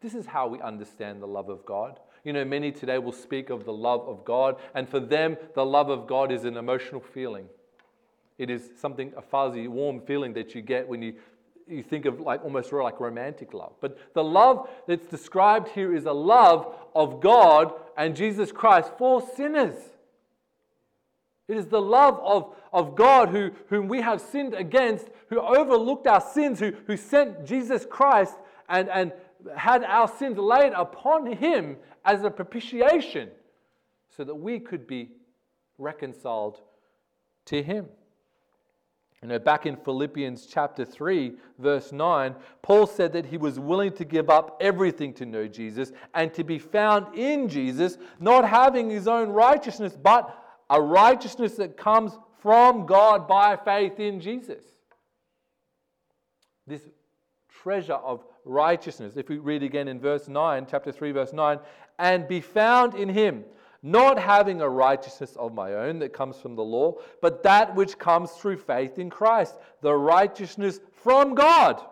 This 0.00 0.14
is 0.14 0.26
how 0.26 0.48
we 0.48 0.60
understand 0.60 1.20
the 1.20 1.26
love 1.26 1.50
of 1.50 1.64
God. 1.66 2.00
You 2.24 2.32
know, 2.32 2.44
many 2.44 2.72
today 2.72 2.98
will 2.98 3.12
speak 3.12 3.50
of 3.50 3.64
the 3.64 3.72
love 3.72 4.06
of 4.08 4.24
God, 4.24 4.56
and 4.74 4.88
for 4.88 5.00
them, 5.00 5.36
the 5.54 5.64
love 5.64 5.90
of 5.90 6.06
God 6.06 6.32
is 6.32 6.44
an 6.44 6.56
emotional 6.56 7.00
feeling. 7.00 7.46
It 8.38 8.48
is 8.48 8.70
something, 8.78 9.12
a 9.16 9.22
fuzzy, 9.22 9.68
warm 9.68 10.00
feeling 10.00 10.32
that 10.34 10.54
you 10.54 10.62
get 10.62 10.88
when 10.88 11.02
you, 11.02 11.14
you 11.70 11.82
think 11.82 12.04
of 12.04 12.20
like 12.20 12.42
almost 12.44 12.72
like 12.72 13.00
romantic 13.00 13.54
love. 13.54 13.72
But 13.80 13.98
the 14.14 14.24
love 14.24 14.68
that's 14.86 15.06
described 15.06 15.68
here 15.68 15.94
is 15.94 16.04
a 16.04 16.12
love 16.12 16.74
of 16.94 17.20
God 17.20 17.72
and 17.96 18.16
Jesus 18.16 18.50
Christ 18.52 18.92
for 18.98 19.22
sinners. 19.36 19.74
It 21.48 21.56
is 21.56 21.66
the 21.66 21.80
love 21.80 22.20
of, 22.22 22.54
of 22.72 22.94
God 22.94 23.30
who, 23.30 23.50
whom 23.68 23.88
we 23.88 24.00
have 24.00 24.20
sinned 24.20 24.54
against, 24.54 25.08
who 25.28 25.40
overlooked 25.40 26.06
our 26.06 26.20
sins, 26.20 26.60
who, 26.60 26.72
who 26.86 26.96
sent 26.96 27.44
Jesus 27.44 27.86
Christ 27.88 28.36
and, 28.68 28.88
and 28.88 29.12
had 29.56 29.82
our 29.84 30.08
sins 30.08 30.38
laid 30.38 30.72
upon 30.72 31.32
him 31.32 31.76
as 32.04 32.22
a 32.22 32.30
propitiation 32.30 33.30
so 34.16 34.24
that 34.24 34.34
we 34.34 34.60
could 34.60 34.86
be 34.86 35.10
reconciled 35.78 36.60
to 37.46 37.62
him. 37.62 37.86
You 39.22 39.28
know, 39.28 39.38
back 39.38 39.66
in 39.66 39.76
Philippians 39.76 40.46
chapter 40.46 40.84
3, 40.84 41.34
verse 41.58 41.92
9, 41.92 42.34
Paul 42.62 42.86
said 42.86 43.12
that 43.12 43.26
he 43.26 43.36
was 43.36 43.58
willing 43.58 43.92
to 43.92 44.04
give 44.04 44.30
up 44.30 44.56
everything 44.60 45.12
to 45.14 45.26
know 45.26 45.46
Jesus 45.46 45.92
and 46.14 46.32
to 46.32 46.42
be 46.42 46.58
found 46.58 47.14
in 47.14 47.46
Jesus, 47.46 47.98
not 48.18 48.48
having 48.48 48.88
his 48.88 49.06
own 49.06 49.28
righteousness, 49.28 49.94
but 50.02 50.34
a 50.70 50.80
righteousness 50.80 51.56
that 51.56 51.76
comes 51.76 52.12
from 52.40 52.86
God 52.86 53.28
by 53.28 53.56
faith 53.56 54.00
in 54.00 54.20
Jesus. 54.20 54.64
This 56.66 56.88
treasure 57.62 57.94
of 57.94 58.24
righteousness. 58.46 59.16
If 59.16 59.28
we 59.28 59.36
read 59.36 59.62
again 59.62 59.88
in 59.88 60.00
verse 60.00 60.28
9, 60.28 60.66
chapter 60.70 60.92
3, 60.92 61.12
verse 61.12 61.34
9, 61.34 61.58
and 61.98 62.26
be 62.26 62.40
found 62.40 62.94
in 62.94 63.10
him, 63.10 63.44
not 63.82 64.18
having 64.18 64.60
a 64.60 64.68
righteousness 64.68 65.36
of 65.36 65.54
my 65.54 65.72
own 65.74 65.98
that 66.00 66.12
comes 66.12 66.36
from 66.36 66.54
the 66.54 66.62
law, 66.62 66.96
but 67.22 67.42
that 67.42 67.74
which 67.74 67.98
comes 67.98 68.30
through 68.32 68.58
faith 68.58 68.98
in 68.98 69.08
Christ, 69.08 69.54
the 69.80 69.94
righteousness 69.94 70.80
from 70.92 71.34
God 71.34 71.82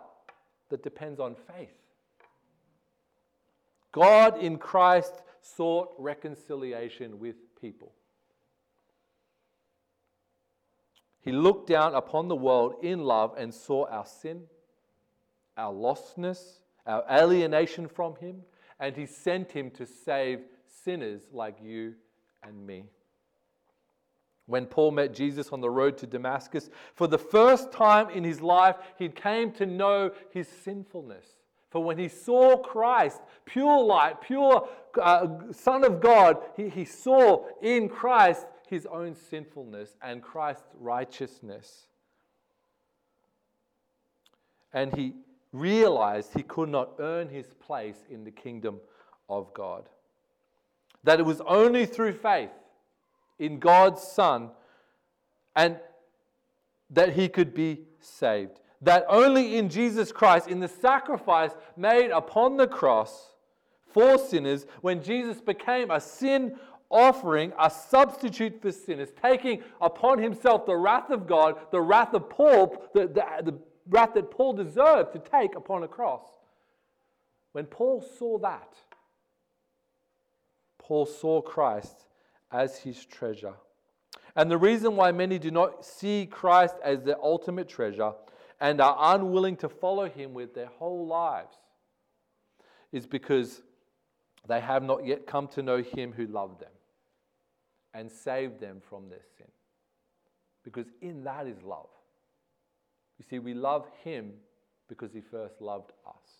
that 0.69 0.83
depends 0.83 1.19
on 1.19 1.35
faith. 1.35 1.73
God 3.91 4.37
in 4.37 4.57
Christ 4.57 5.13
sought 5.41 5.89
reconciliation 5.97 7.19
with 7.19 7.35
people. 7.59 7.91
He 11.21 11.31
looked 11.31 11.67
down 11.67 11.95
upon 11.95 12.27
the 12.27 12.35
world 12.35 12.75
in 12.81 13.03
love 13.03 13.33
and 13.37 13.53
saw 13.53 13.87
our 13.87 14.05
sin, 14.05 14.43
our 15.57 15.73
lostness, 15.73 16.59
our 16.85 17.03
alienation 17.11 17.87
from 17.87 18.15
Him, 18.15 18.41
and 18.79 18.95
He 18.95 19.05
sent 19.05 19.51
Him 19.51 19.69
to 19.71 19.85
save 19.85 20.39
sinners 20.83 21.21
like 21.31 21.57
you 21.61 21.95
and 22.43 22.65
me. 22.65 22.85
When 24.45 24.65
Paul 24.65 24.91
met 24.91 25.13
Jesus 25.13 25.49
on 25.49 25.61
the 25.61 25.69
road 25.69 25.97
to 25.99 26.07
Damascus, 26.07 26.69
for 26.95 27.07
the 27.07 27.19
first 27.19 27.71
time 27.71 28.09
in 28.09 28.23
his 28.23 28.41
life, 28.41 28.77
he 28.97 29.07
came 29.07 29.51
to 29.53 29.65
know 29.65 30.11
his 30.31 30.47
sinfulness. 30.47 31.25
For 31.69 31.83
when 31.83 31.99
he 31.99 32.07
saw 32.07 32.57
Christ, 32.57 33.21
pure 33.45 33.83
light, 33.83 34.21
pure 34.21 34.67
uh, 34.99 35.27
Son 35.51 35.83
of 35.83 36.01
God, 36.01 36.37
he, 36.57 36.67
he 36.67 36.83
saw 36.83 37.45
in 37.61 37.87
Christ 37.87 38.47
his 38.67 38.87
own 38.87 39.13
sinfulness 39.13 39.95
and 40.01 40.23
Christ's 40.23 40.73
righteousness. 40.79 41.85
And 44.73 44.95
he 44.95 45.13
realized 45.51 46.33
he 46.33 46.43
could 46.43 46.69
not 46.69 46.93
earn 46.99 47.29
his 47.29 47.53
place 47.59 47.97
in 48.09 48.23
the 48.23 48.31
kingdom 48.31 48.79
of 49.27 49.53
God. 49.53 49.89
That 51.03 51.19
it 51.19 51.25
was 51.25 51.41
only 51.41 51.85
through 51.85 52.13
faith 52.13 52.51
in 53.37 53.59
God's 53.59 54.01
Son 54.01 54.51
and 55.55 55.77
that 56.89 57.13
he 57.13 57.29
could 57.29 57.53
be 57.53 57.81
saved. 57.99 58.59
That 58.81 59.05
only 59.09 59.57
in 59.57 59.69
Jesus 59.69 60.11
Christ, 60.11 60.47
in 60.47 60.59
the 60.59 60.67
sacrifice 60.67 61.51
made 61.75 62.11
upon 62.11 62.57
the 62.57 62.67
cross 62.67 63.33
for 63.91 64.17
sinners, 64.17 64.65
when 64.81 65.03
Jesus 65.03 65.41
became 65.41 65.91
a 65.91 65.99
sin 65.99 66.55
offering, 66.89 67.51
a 67.59 67.69
substitute 67.69 68.61
for 68.61 68.71
sinners, 68.71 69.09
taking 69.21 69.63
upon 69.81 70.19
himself 70.19 70.65
the 70.65 70.75
wrath 70.75 71.09
of 71.09 71.27
God, 71.27 71.57
the 71.71 71.81
wrath 71.81 72.13
of 72.13 72.29
Paul, 72.29 72.89
the, 72.93 73.07
the, 73.07 73.51
the 73.51 73.59
wrath 73.89 74.13
that 74.15 74.31
Paul 74.31 74.53
deserved 74.53 75.13
to 75.13 75.19
take 75.19 75.55
upon 75.55 75.83
a 75.83 75.87
cross. 75.87 76.23
When 77.51 77.65
Paul 77.65 78.01
saw 78.01 78.37
that, 78.39 78.73
Paul 80.89 81.05
saw 81.05 81.39
Christ 81.39 82.07
as 82.51 82.79
his 82.79 83.05
treasure. 83.05 83.53
And 84.35 84.49
the 84.49 84.57
reason 84.57 84.95
why 84.95 85.11
many 85.11 85.37
do 85.37 85.51
not 85.51 85.85
see 85.85 86.25
Christ 86.25 86.73
as 86.83 87.03
their 87.03 87.23
ultimate 87.23 87.69
treasure 87.69 88.13
and 88.59 88.81
are 88.81 88.97
unwilling 89.15 89.55
to 89.57 89.69
follow 89.69 90.09
him 90.09 90.33
with 90.33 90.55
their 90.55 90.65
whole 90.65 91.05
lives 91.05 91.55
is 92.91 93.05
because 93.05 93.61
they 94.47 94.59
have 94.59 94.81
not 94.81 95.05
yet 95.05 95.27
come 95.27 95.47
to 95.49 95.61
know 95.61 95.77
him 95.77 96.11
who 96.11 96.25
loved 96.25 96.59
them 96.59 96.71
and 97.93 98.11
saved 98.11 98.59
them 98.59 98.81
from 98.89 99.09
their 99.09 99.21
sin. 99.37 99.45
Because 100.63 100.87
in 101.03 101.23
that 101.25 101.45
is 101.45 101.61
love. 101.61 101.89
You 103.19 103.25
see, 103.29 103.37
we 103.37 103.53
love 103.53 103.85
him 104.03 104.31
because 104.87 105.13
he 105.13 105.21
first 105.21 105.61
loved 105.61 105.91
us. 106.07 106.39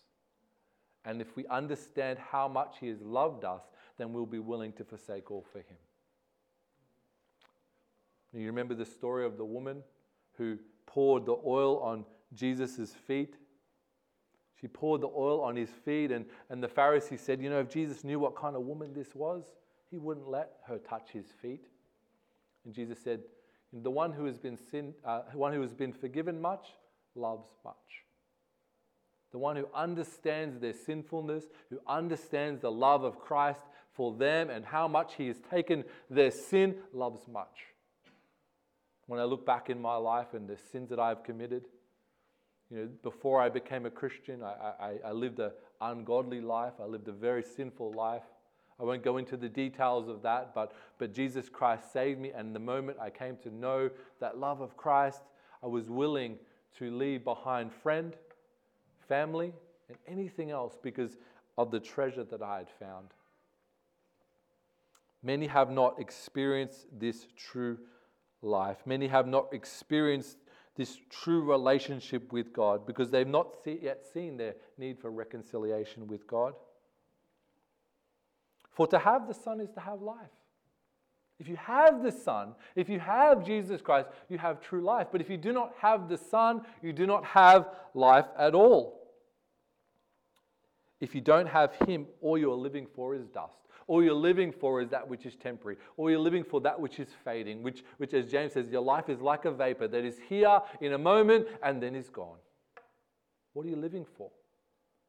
And 1.05 1.21
if 1.21 1.35
we 1.35 1.45
understand 1.47 2.17
how 2.17 2.47
much 2.47 2.77
he 2.79 2.87
has 2.87 2.99
loved 2.99 3.45
us, 3.45 3.61
then 3.99 4.13
we'll 4.13 4.25
be 4.25 4.39
willing 4.39 4.71
to 4.73 4.83
forsake 4.83 5.29
all 5.29 5.45
for 5.51 5.59
him. 5.59 5.77
You 8.33 8.47
remember 8.47 8.73
the 8.73 8.85
story 8.85 9.25
of 9.25 9.37
the 9.37 9.45
woman 9.45 9.83
who 10.37 10.57
poured 10.85 11.25
the 11.25 11.35
oil 11.45 11.79
on 11.79 12.05
Jesus' 12.33 12.93
feet? 13.07 13.35
She 14.59 14.67
poured 14.67 15.01
the 15.01 15.07
oil 15.07 15.41
on 15.41 15.55
his 15.55 15.69
feet, 15.69 16.11
and, 16.11 16.25
and 16.49 16.61
the 16.61 16.67
Pharisee 16.67 17.19
said, 17.19 17.41
You 17.41 17.49
know, 17.49 17.59
if 17.59 17.69
Jesus 17.69 18.03
knew 18.03 18.19
what 18.19 18.35
kind 18.35 18.55
of 18.55 18.63
woman 18.63 18.93
this 18.93 19.15
was, 19.15 19.43
he 19.89 19.97
wouldn't 19.97 20.27
let 20.27 20.51
her 20.67 20.77
touch 20.77 21.09
his 21.11 21.25
feet. 21.41 21.65
And 22.65 22.73
Jesus 22.73 22.99
said, 23.03 23.21
The 23.73 23.91
one 23.91 24.11
who 24.11 24.25
has 24.25 24.37
been, 24.37 24.57
sin, 24.57 24.93
uh, 25.05 25.21
one 25.33 25.53
who 25.53 25.61
has 25.61 25.73
been 25.73 25.93
forgiven 25.93 26.39
much 26.39 26.67
loves 27.15 27.47
much. 27.65 27.75
The 29.31 29.37
one 29.37 29.55
who 29.55 29.67
understands 29.73 30.59
their 30.59 30.73
sinfulness, 30.73 31.45
who 31.69 31.79
understands 31.87 32.61
the 32.61 32.71
love 32.71 33.03
of 33.03 33.19
Christ 33.19 33.61
for 33.93 34.13
them 34.13 34.49
and 34.49 34.65
how 34.65 34.87
much 34.87 35.15
He 35.15 35.27
has 35.27 35.37
taken 35.49 35.83
their 36.09 36.31
sin, 36.31 36.75
loves 36.93 37.27
much. 37.27 37.65
When 39.05 39.19
I 39.19 39.23
look 39.23 39.45
back 39.45 39.69
in 39.69 39.81
my 39.81 39.95
life 39.95 40.33
and 40.33 40.47
the 40.47 40.57
sins 40.71 40.89
that 40.89 40.99
I've 40.99 41.23
committed, 41.23 41.65
you 42.69 42.77
know, 42.77 42.89
before 43.01 43.41
I 43.41 43.49
became 43.49 43.85
a 43.85 43.89
Christian, 43.89 44.43
I, 44.43 44.73
I, 44.79 44.93
I 45.07 45.11
lived 45.11 45.39
an 45.39 45.51
ungodly 45.81 46.41
life. 46.41 46.73
I 46.79 46.85
lived 46.85 47.07
a 47.07 47.11
very 47.11 47.43
sinful 47.43 47.93
life. 47.93 48.23
I 48.79 48.83
won't 48.83 49.03
go 49.03 49.17
into 49.17 49.35
the 49.35 49.49
details 49.49 50.07
of 50.07 50.21
that, 50.21 50.53
but, 50.55 50.71
but 50.99 51.13
Jesus 51.13 51.49
Christ 51.49 51.91
saved 51.91 52.19
me. 52.19 52.31
And 52.31 52.55
the 52.55 52.59
moment 52.59 52.97
I 53.01 53.09
came 53.09 53.35
to 53.43 53.53
know 53.53 53.89
that 54.21 54.37
love 54.37 54.61
of 54.61 54.77
Christ, 54.77 55.21
I 55.61 55.67
was 55.67 55.89
willing 55.89 56.37
to 56.77 56.95
leave 56.95 57.23
behind 57.23 57.73
friend, 57.73 58.15
family, 59.09 59.51
and 59.89 59.97
anything 60.07 60.51
else 60.51 60.77
because 60.81 61.17
of 61.57 61.71
the 61.71 61.79
treasure 61.79 62.23
that 62.23 62.41
I 62.41 62.59
had 62.59 62.69
found. 62.79 63.07
Many 65.21 65.47
have 65.47 65.69
not 65.69 65.99
experienced 65.99 66.85
this 66.97 67.27
true 67.35 67.77
life. 68.41 68.77
Many 68.85 69.07
have 69.07 69.27
not 69.27 69.49
experienced 69.51 70.37
this 70.77 70.97
true 71.09 71.43
relationship 71.43 72.31
with 72.31 72.53
God 72.53 72.87
because 72.87 73.11
they've 73.11 73.27
not 73.27 73.49
yet 73.65 74.05
seen 74.13 74.37
their 74.37 74.55
need 74.77 74.97
for 74.97 75.11
reconciliation 75.11 76.07
with 76.07 76.25
God. 76.25 76.53
For 78.71 78.87
to 78.87 78.97
have 78.97 79.27
the 79.27 79.33
Son 79.33 79.59
is 79.59 79.71
to 79.71 79.81
have 79.81 80.01
life. 80.01 80.29
If 81.37 81.49
you 81.49 81.57
have 81.57 82.01
the 82.01 82.11
Son, 82.11 82.53
if 82.75 82.87
you 82.87 82.99
have 82.99 83.45
Jesus 83.45 83.81
Christ, 83.81 84.07
you 84.29 84.37
have 84.37 84.61
true 84.61 84.81
life. 84.81 85.07
But 85.11 85.19
if 85.19 85.29
you 85.29 85.37
do 85.37 85.51
not 85.51 85.73
have 85.81 86.07
the 86.07 86.17
Son, 86.17 86.61
you 86.81 86.93
do 86.93 87.05
not 87.05 87.25
have 87.25 87.69
life 87.93 88.27
at 88.37 88.55
all. 88.55 88.98
If 90.99 91.15
you 91.15 91.21
don't 91.21 91.47
have 91.47 91.75
Him, 91.87 92.07
all 92.21 92.37
you 92.37 92.51
are 92.51 92.55
living 92.55 92.87
for 92.93 93.15
is 93.15 93.25
dust. 93.27 93.59
All 93.87 94.03
you're 94.03 94.13
living 94.13 94.51
for 94.51 94.81
is 94.81 94.89
that 94.89 95.07
which 95.07 95.25
is 95.25 95.35
temporary. 95.35 95.77
All 95.97 96.11
you're 96.11 96.19
living 96.19 96.43
for 96.43 96.61
that 96.61 96.79
which 96.79 96.99
is 96.99 97.07
fading, 97.23 97.63
which, 97.63 97.83
which 97.97 98.13
as 98.13 98.29
James 98.29 98.53
says, 98.53 98.69
your 98.69 98.83
life 98.83 99.09
is 99.09 99.19
like 99.19 99.45
a 99.45 99.51
vapor 99.51 99.87
that 99.87 100.05
is 100.05 100.19
here 100.29 100.61
in 100.79 100.93
a 100.93 100.97
moment 100.97 101.47
and 101.63 101.81
then 101.81 101.95
is 101.95 102.09
gone. 102.09 102.37
What 103.53 103.65
are 103.65 103.69
you 103.69 103.77
living 103.77 104.05
for? 104.15 104.29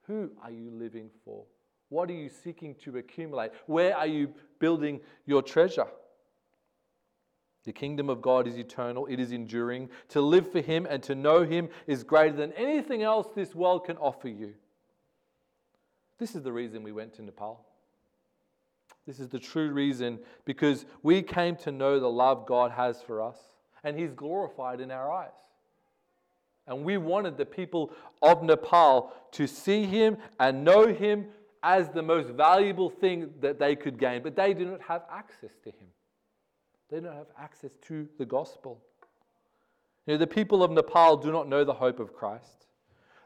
Who 0.06 0.30
are 0.42 0.50
you 0.50 0.70
living 0.70 1.10
for? 1.24 1.44
What 1.90 2.08
are 2.08 2.14
you 2.14 2.30
seeking 2.30 2.74
to 2.76 2.96
accumulate? 2.96 3.50
Where 3.66 3.94
are 3.96 4.06
you 4.06 4.32
building 4.60 5.00
your 5.26 5.42
treasure? 5.42 5.88
The 7.64 7.72
kingdom 7.72 8.08
of 8.08 8.22
God 8.22 8.46
is 8.46 8.56
eternal, 8.56 9.06
it 9.06 9.20
is 9.20 9.32
enduring. 9.32 9.90
To 10.08 10.22
live 10.22 10.50
for 10.50 10.60
Him 10.60 10.86
and 10.88 11.02
to 11.02 11.14
know 11.14 11.44
Him 11.44 11.68
is 11.86 12.02
greater 12.02 12.34
than 12.34 12.52
anything 12.54 13.02
else 13.02 13.28
this 13.34 13.54
world 13.54 13.84
can 13.84 13.98
offer 13.98 14.28
you. 14.28 14.54
This 16.20 16.36
is 16.36 16.42
the 16.42 16.52
reason 16.52 16.82
we 16.82 16.92
went 16.92 17.14
to 17.14 17.22
Nepal. 17.22 17.66
This 19.06 19.18
is 19.18 19.28
the 19.28 19.38
true 19.38 19.72
reason 19.72 20.18
because 20.44 20.84
we 21.02 21.22
came 21.22 21.56
to 21.56 21.72
know 21.72 21.98
the 21.98 22.10
love 22.10 22.46
God 22.46 22.70
has 22.72 23.02
for 23.02 23.22
us 23.22 23.38
and 23.82 23.98
He's 23.98 24.12
glorified 24.12 24.80
in 24.80 24.90
our 24.90 25.10
eyes. 25.10 25.30
And 26.66 26.84
we 26.84 26.98
wanted 26.98 27.38
the 27.38 27.46
people 27.46 27.92
of 28.20 28.42
Nepal 28.42 29.12
to 29.32 29.46
see 29.46 29.84
Him 29.86 30.18
and 30.38 30.62
know 30.62 30.86
Him 30.86 31.26
as 31.62 31.88
the 31.88 32.02
most 32.02 32.28
valuable 32.28 32.90
thing 32.90 33.30
that 33.40 33.58
they 33.58 33.74
could 33.74 33.98
gain, 33.98 34.22
but 34.22 34.36
they 34.36 34.52
didn't 34.52 34.82
have 34.82 35.02
access 35.10 35.52
to 35.64 35.70
Him. 35.70 35.88
They 36.90 37.00
don't 37.00 37.14
have 37.14 37.26
access 37.38 37.72
to 37.88 38.06
the 38.18 38.26
gospel. 38.26 38.80
You 40.06 40.14
know, 40.14 40.18
the 40.18 40.26
people 40.26 40.62
of 40.62 40.70
Nepal 40.70 41.16
do 41.16 41.32
not 41.32 41.48
know 41.48 41.64
the 41.64 41.74
hope 41.74 41.98
of 41.98 42.12
Christ. 42.12 42.66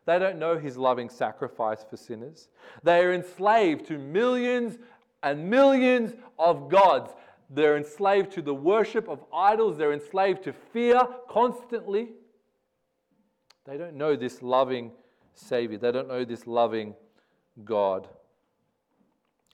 They 0.06 0.18
don't 0.18 0.38
know 0.38 0.58
his 0.58 0.76
loving 0.76 1.08
sacrifice 1.08 1.84
for 1.88 1.96
sinners. 1.96 2.49
They 2.82 3.00
are 3.00 3.12
enslaved 3.12 3.87
to 3.87 3.99
millions 3.99 4.78
and 5.23 5.49
millions 5.49 6.12
of 6.38 6.68
gods. 6.68 7.12
They're 7.49 7.76
enslaved 7.76 8.32
to 8.32 8.42
the 8.42 8.54
worship 8.54 9.08
of 9.08 9.25
idols. 9.32 9.78
They're 9.78 9.92
enslaved 9.92 10.44
to 10.44 10.52
fear 10.52 11.00
constantly. 11.28 12.08
They 13.64 13.78
don't 13.78 13.94
know 13.94 14.14
this 14.16 14.42
loving 14.42 14.92
Savior. 15.34 15.78
They 15.78 15.92
don't 15.92 16.08
know 16.08 16.25
this 16.25 16.46
loving 16.46 16.94
God. 17.64 18.08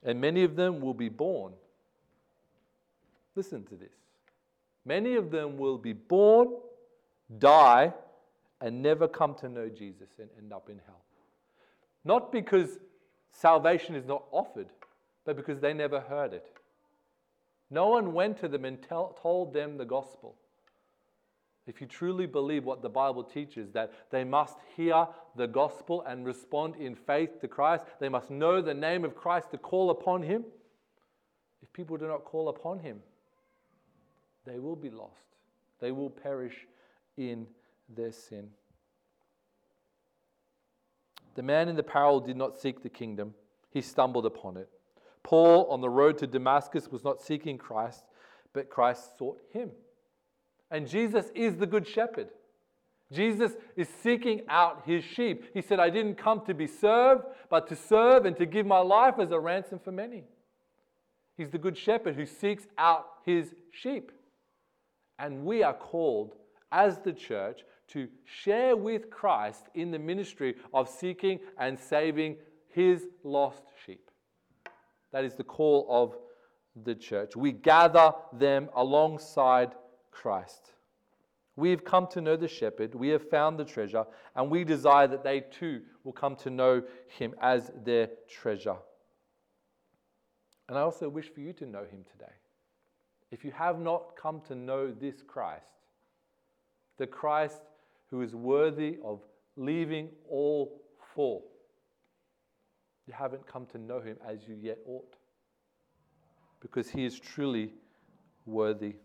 And 0.03 0.19
many 0.19 0.43
of 0.43 0.55
them 0.55 0.81
will 0.81 0.93
be 0.93 1.09
born. 1.09 1.53
Listen 3.35 3.63
to 3.65 3.75
this. 3.75 3.93
Many 4.83 5.15
of 5.15 5.31
them 5.31 5.57
will 5.57 5.77
be 5.77 5.93
born, 5.93 6.49
die, 7.37 7.93
and 8.61 8.81
never 8.81 9.07
come 9.07 9.35
to 9.35 9.49
know 9.49 9.67
Jesus 9.67 10.09
and 10.19 10.29
end 10.37 10.53
up 10.53 10.69
in 10.69 10.79
hell. 10.85 11.01
Not 12.05 12.31
because 12.31 12.79
salvation 13.31 13.95
is 13.95 14.05
not 14.05 14.23
offered, 14.31 14.67
but 15.25 15.35
because 15.35 15.59
they 15.59 15.73
never 15.73 15.99
heard 15.99 16.33
it. 16.33 16.47
No 17.69 17.87
one 17.87 18.13
went 18.13 18.39
to 18.41 18.47
them 18.47 18.65
and 18.65 18.81
tell, 18.81 19.17
told 19.21 19.53
them 19.53 19.77
the 19.77 19.85
gospel. 19.85 20.35
If 21.67 21.79
you 21.79 21.87
truly 21.87 22.25
believe 22.25 22.65
what 22.65 22.81
the 22.81 22.89
Bible 22.89 23.23
teaches, 23.23 23.71
that 23.71 23.93
they 24.11 24.23
must 24.23 24.57
hear 24.75 25.07
the 25.35 25.47
gospel 25.47 26.03
and 26.07 26.25
respond 26.25 26.75
in 26.75 26.95
faith 26.95 27.39
to 27.41 27.47
Christ, 27.47 27.83
they 27.99 28.09
must 28.09 28.29
know 28.29 28.61
the 28.61 28.73
name 28.73 29.05
of 29.05 29.15
Christ 29.15 29.51
to 29.51 29.57
call 29.57 29.89
upon 29.91 30.23
Him. 30.23 30.43
If 31.61 31.71
people 31.71 31.97
do 31.97 32.07
not 32.07 32.25
call 32.25 32.49
upon 32.49 32.79
Him, 32.79 32.99
they 34.45 34.59
will 34.59 34.75
be 34.75 34.89
lost. 34.89 35.23
They 35.79 35.91
will 35.91 36.09
perish 36.09 36.67
in 37.15 37.45
their 37.95 38.11
sin. 38.11 38.49
The 41.35 41.43
man 41.43 41.69
in 41.69 41.75
the 41.75 41.83
parable 41.83 42.19
did 42.19 42.37
not 42.37 42.59
seek 42.59 42.83
the 42.83 42.89
kingdom, 42.89 43.33
he 43.69 43.81
stumbled 43.81 44.25
upon 44.25 44.57
it. 44.57 44.69
Paul, 45.23 45.65
on 45.69 45.81
the 45.81 45.89
road 45.89 46.17
to 46.17 46.27
Damascus, 46.27 46.89
was 46.91 47.03
not 47.03 47.21
seeking 47.21 47.57
Christ, 47.57 48.03
but 48.53 48.69
Christ 48.69 49.17
sought 49.17 49.39
him. 49.53 49.71
And 50.69 50.87
Jesus 50.87 51.27
is 51.35 51.57
the 51.57 51.67
good 51.67 51.87
shepherd. 51.87 52.29
Jesus 53.11 53.51
is 53.75 53.89
seeking 54.01 54.41
out 54.47 54.83
his 54.85 55.03
sheep. 55.03 55.45
He 55.53 55.61
said, 55.61 55.79
I 55.79 55.89
didn't 55.89 56.15
come 56.15 56.45
to 56.45 56.53
be 56.53 56.67
served, 56.67 57.25
but 57.49 57.67
to 57.67 57.75
serve 57.75 58.25
and 58.25 58.37
to 58.37 58.45
give 58.45 58.65
my 58.65 58.79
life 58.79 59.15
as 59.19 59.31
a 59.31 59.39
ransom 59.39 59.79
for 59.79 59.91
many. 59.91 60.23
He's 61.35 61.49
the 61.49 61.57
good 61.57 61.77
shepherd 61.77 62.15
who 62.15 62.25
seeks 62.25 62.67
out 62.77 63.05
his 63.25 63.53
sheep. 63.71 64.11
And 65.19 65.43
we 65.43 65.61
are 65.61 65.73
called 65.73 66.35
as 66.71 66.99
the 66.99 67.13
church 67.13 67.61
to 67.91 68.07
share 68.25 68.75
with 68.75 69.09
Christ 69.09 69.65
in 69.73 69.91
the 69.91 69.99
ministry 69.99 70.55
of 70.73 70.89
seeking 70.89 71.39
and 71.57 71.79
saving 71.79 72.37
his 72.69 73.07
lost 73.23 73.63
sheep. 73.85 74.09
That 75.11 75.25
is 75.25 75.35
the 75.35 75.43
call 75.43 75.87
of 75.89 76.15
the 76.83 76.95
church. 76.95 77.35
We 77.35 77.51
gather 77.51 78.13
them 78.33 78.69
alongside 78.75 79.71
Christ. 80.11 80.71
We 81.57 81.69
have 81.71 81.83
come 81.83 82.07
to 82.07 82.21
know 82.21 82.37
the 82.37 82.47
shepherd, 82.47 82.95
we 82.95 83.09
have 83.09 83.29
found 83.29 83.59
the 83.59 83.65
treasure, 83.65 84.05
and 84.35 84.49
we 84.49 84.63
desire 84.63 85.07
that 85.07 85.23
they 85.23 85.41
too 85.41 85.81
will 86.03 86.13
come 86.13 86.35
to 86.37 86.49
know 86.49 86.81
him 87.07 87.35
as 87.41 87.71
their 87.83 88.09
treasure. 88.29 88.77
And 90.69 90.77
I 90.77 90.81
also 90.81 91.09
wish 91.09 91.29
for 91.29 91.41
you 91.41 91.51
to 91.53 91.65
know 91.65 91.83
him 91.83 92.05
today 92.09 92.31
if 93.31 93.45
you 93.45 93.51
have 93.51 93.79
not 93.79 94.15
come 94.15 94.41
to 94.47 94.55
know 94.55 94.91
this 94.91 95.23
Christ, 95.25 95.65
the 96.97 97.07
Christ 97.07 97.61
who 98.11 98.21
is 98.21 98.35
worthy 98.35 98.97
of 99.03 99.21
leaving 99.55 100.09
all 100.29 100.81
for, 101.15 101.41
you 103.07 103.13
haven't 103.13 103.47
come 103.47 103.65
to 103.67 103.77
know 103.77 103.99
him 103.99 104.17
as 104.27 104.47
you 104.47 104.55
yet 104.61 104.77
ought. 104.85 105.15
Because 106.59 106.89
he 106.89 107.05
is 107.05 107.19
truly 107.19 107.73
worthy. 108.45 108.95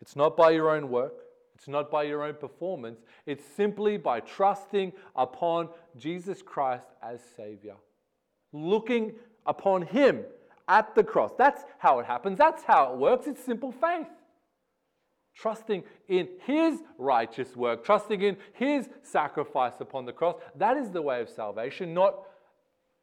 It's 0.00 0.16
not 0.16 0.36
by 0.36 0.50
your 0.50 0.70
own 0.70 0.88
work, 0.88 1.24
it's 1.54 1.68
not 1.68 1.90
by 1.90 2.04
your 2.04 2.22
own 2.22 2.34
performance, 2.34 3.00
it's 3.26 3.44
simply 3.44 3.96
by 3.96 4.20
trusting 4.20 4.92
upon 5.14 5.68
Jesus 5.96 6.42
Christ 6.42 6.88
as 7.02 7.20
Savior. 7.36 7.76
Looking 8.52 9.14
upon 9.46 9.82
him 9.82 10.24
at 10.68 10.94
the 10.94 11.04
cross. 11.04 11.32
That's 11.36 11.62
how 11.78 11.98
it 11.98 12.06
happens. 12.06 12.38
That's 12.38 12.62
how 12.62 12.92
it 12.92 12.98
works. 12.98 13.26
It's 13.26 13.42
simple 13.42 13.72
faith. 13.72 14.06
Trusting 15.34 15.82
in 16.08 16.28
His 16.46 16.82
righteous 16.96 17.56
work, 17.56 17.84
trusting 17.84 18.22
in 18.22 18.36
His 18.52 18.88
sacrifice 19.02 19.74
upon 19.80 20.04
the 20.06 20.12
cross. 20.12 20.36
That 20.56 20.76
is 20.76 20.90
the 20.90 21.02
way 21.02 21.20
of 21.20 21.28
salvation, 21.28 21.92
not 21.92 22.14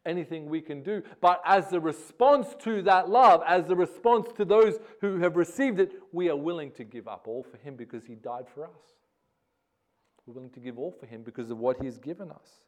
anything 0.06 0.48
we 0.48 0.62
can 0.62 0.82
do. 0.82 1.04
But 1.20 1.42
as 1.46 1.74
a 1.74 1.80
response 1.80 2.56
to 2.64 2.82
that 2.84 3.10
love, 3.10 3.44
as 3.46 3.70
a 3.70 3.76
response 3.76 4.30
to 4.38 4.46
those 4.46 4.80
who 5.02 5.20
have 5.20 5.36
received 5.36 5.80
it, 5.80 5.94
we 6.12 6.30
are 6.30 6.36
willing 6.36 6.72
to 6.72 6.84
give 6.84 7.08
up 7.08 7.28
all 7.28 7.44
for 7.44 7.58
Him 7.58 7.76
because 7.76 8.06
He 8.06 8.16
died 8.16 8.46
for 8.54 8.66
us. 8.66 8.96
We're 10.26 10.36
willing 10.36 10.52
to 10.52 10.60
give 10.60 10.78
all 10.78 10.92
for 10.92 11.06
Him 11.06 11.24
because 11.24 11.52
of 11.52 11.58
what 11.58 11.82
He's 11.82 11.98
given 11.98 12.32
us. 12.32 12.62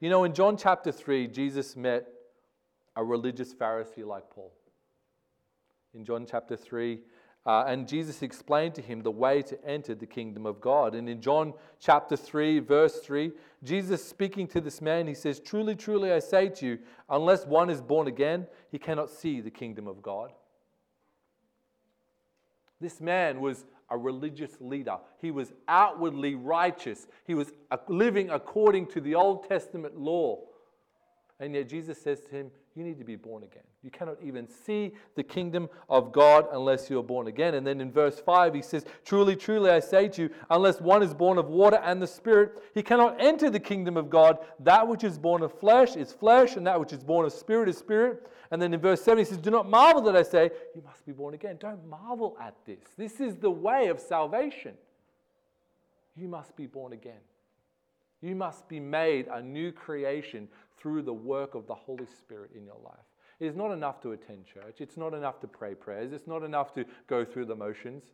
You 0.00 0.08
know, 0.08 0.24
in 0.24 0.32
John 0.32 0.56
chapter 0.56 0.92
3, 0.92 1.26
Jesus 1.28 1.76
met 1.76 2.06
a 2.96 3.04
religious 3.04 3.54
Pharisee 3.54 4.06
like 4.06 4.30
Paul. 4.30 4.52
In 5.94 6.04
John 6.04 6.26
chapter 6.28 6.56
3, 6.56 7.00
uh, 7.46 7.64
and 7.66 7.88
Jesus 7.88 8.22
explained 8.22 8.74
to 8.74 8.82
him 8.82 9.02
the 9.02 9.10
way 9.10 9.40
to 9.42 9.64
enter 9.64 9.94
the 9.94 10.06
kingdom 10.06 10.44
of 10.44 10.60
God. 10.60 10.94
And 10.94 11.08
in 11.08 11.22
John 11.22 11.54
chapter 11.78 12.14
3, 12.14 12.60
verse 12.60 13.00
3, 13.00 13.32
Jesus 13.64 14.04
speaking 14.04 14.46
to 14.48 14.60
this 14.60 14.82
man, 14.82 15.06
he 15.06 15.14
says, 15.14 15.40
Truly, 15.40 15.74
truly, 15.74 16.12
I 16.12 16.18
say 16.18 16.50
to 16.50 16.66
you, 16.66 16.78
unless 17.08 17.46
one 17.46 17.70
is 17.70 17.80
born 17.80 18.08
again, 18.08 18.46
he 18.70 18.78
cannot 18.78 19.10
see 19.10 19.40
the 19.40 19.50
kingdom 19.50 19.86
of 19.86 20.02
God. 20.02 20.32
This 22.78 23.00
man 23.00 23.40
was 23.40 23.64
a 23.90 23.96
religious 23.96 24.52
leader. 24.60 24.98
He 25.18 25.30
was 25.30 25.52
outwardly 25.66 26.34
righteous. 26.34 27.06
He 27.26 27.34
was 27.34 27.52
living 27.88 28.30
according 28.30 28.86
to 28.88 29.00
the 29.00 29.14
Old 29.14 29.48
Testament 29.48 29.98
law. 29.98 30.40
And 31.38 31.54
yet 31.54 31.68
Jesus 31.68 32.00
says 32.00 32.20
to 32.20 32.30
him, 32.30 32.50
You 32.80 32.86
need 32.86 32.98
to 32.98 33.04
be 33.04 33.16
born 33.16 33.42
again. 33.42 33.62
You 33.82 33.90
cannot 33.90 34.16
even 34.24 34.48
see 34.48 34.92
the 35.14 35.22
kingdom 35.22 35.68
of 35.90 36.12
God 36.12 36.46
unless 36.50 36.88
you're 36.88 37.02
born 37.02 37.26
again. 37.26 37.52
And 37.52 37.66
then 37.66 37.78
in 37.78 37.92
verse 37.92 38.18
5, 38.18 38.54
he 38.54 38.62
says, 38.62 38.86
Truly, 39.04 39.36
truly, 39.36 39.68
I 39.68 39.80
say 39.80 40.08
to 40.08 40.22
you, 40.22 40.30
unless 40.48 40.80
one 40.80 41.02
is 41.02 41.12
born 41.12 41.36
of 41.36 41.48
water 41.48 41.78
and 41.84 42.00
the 42.00 42.06
Spirit, 42.06 42.62
he 42.72 42.82
cannot 42.82 43.20
enter 43.20 43.50
the 43.50 43.60
kingdom 43.60 43.98
of 43.98 44.08
God. 44.08 44.38
That 44.60 44.88
which 44.88 45.04
is 45.04 45.18
born 45.18 45.42
of 45.42 45.52
flesh 45.52 45.94
is 45.94 46.10
flesh, 46.10 46.56
and 46.56 46.66
that 46.66 46.80
which 46.80 46.94
is 46.94 47.04
born 47.04 47.26
of 47.26 47.34
spirit 47.34 47.68
is 47.68 47.76
spirit. 47.76 48.26
And 48.50 48.62
then 48.62 48.72
in 48.72 48.80
verse 48.80 49.02
7, 49.02 49.18
he 49.18 49.26
says, 49.26 49.36
Do 49.36 49.50
not 49.50 49.68
marvel 49.68 50.00
that 50.04 50.16
I 50.16 50.22
say, 50.22 50.50
You 50.74 50.80
must 50.82 51.04
be 51.04 51.12
born 51.12 51.34
again. 51.34 51.58
Don't 51.60 51.86
marvel 51.86 52.34
at 52.40 52.54
this. 52.64 52.78
This 52.96 53.20
is 53.20 53.36
the 53.36 53.50
way 53.50 53.88
of 53.88 54.00
salvation. 54.00 54.72
You 56.16 56.28
must 56.28 56.56
be 56.56 56.64
born 56.64 56.94
again. 56.94 57.20
You 58.22 58.34
must 58.34 58.68
be 58.68 58.80
made 58.80 59.28
a 59.28 59.42
new 59.42 59.72
creation 59.72 60.48
through 60.78 61.02
the 61.02 61.12
work 61.12 61.54
of 61.54 61.66
the 61.66 61.74
Holy 61.74 62.06
Spirit 62.06 62.50
in 62.54 62.64
your 62.64 62.78
life. 62.84 63.06
It 63.38 63.46
is 63.46 63.56
not 63.56 63.72
enough 63.72 64.00
to 64.02 64.12
attend 64.12 64.44
church. 64.44 64.80
It's 64.80 64.98
not 64.98 65.14
enough 65.14 65.40
to 65.40 65.46
pray 65.46 65.74
prayers. 65.74 66.12
It's 66.12 66.26
not 66.26 66.42
enough 66.42 66.74
to 66.74 66.84
go 67.06 67.24
through 67.24 67.46
the 67.46 67.56
motions. 67.56 68.04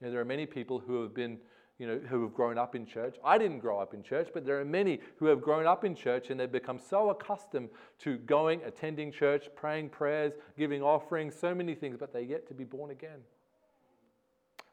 You 0.00 0.06
know, 0.06 0.12
there 0.12 0.20
are 0.20 0.26
many 0.26 0.44
people 0.44 0.78
who 0.78 1.00
have 1.00 1.14
been, 1.14 1.38
you 1.78 1.86
know, 1.86 1.98
who 2.10 2.22
have 2.22 2.34
grown 2.34 2.58
up 2.58 2.74
in 2.74 2.84
church. 2.84 3.16
I 3.24 3.38
didn't 3.38 3.60
grow 3.60 3.78
up 3.78 3.94
in 3.94 4.02
church, 4.02 4.28
but 4.34 4.44
there 4.44 4.60
are 4.60 4.64
many 4.64 5.00
who 5.16 5.26
have 5.26 5.40
grown 5.40 5.66
up 5.66 5.84
in 5.84 5.94
church 5.94 6.28
and 6.28 6.38
they've 6.38 6.52
become 6.52 6.78
so 6.78 7.08
accustomed 7.08 7.70
to 8.00 8.18
going, 8.18 8.62
attending 8.64 9.10
church, 9.10 9.48
praying 9.56 9.88
prayers, 9.88 10.34
giving 10.58 10.82
offerings, 10.82 11.34
so 11.34 11.54
many 11.54 11.74
things, 11.74 11.96
but 11.98 12.12
they're 12.12 12.20
yet 12.20 12.46
to 12.48 12.54
be 12.54 12.64
born 12.64 12.90
again. 12.90 13.20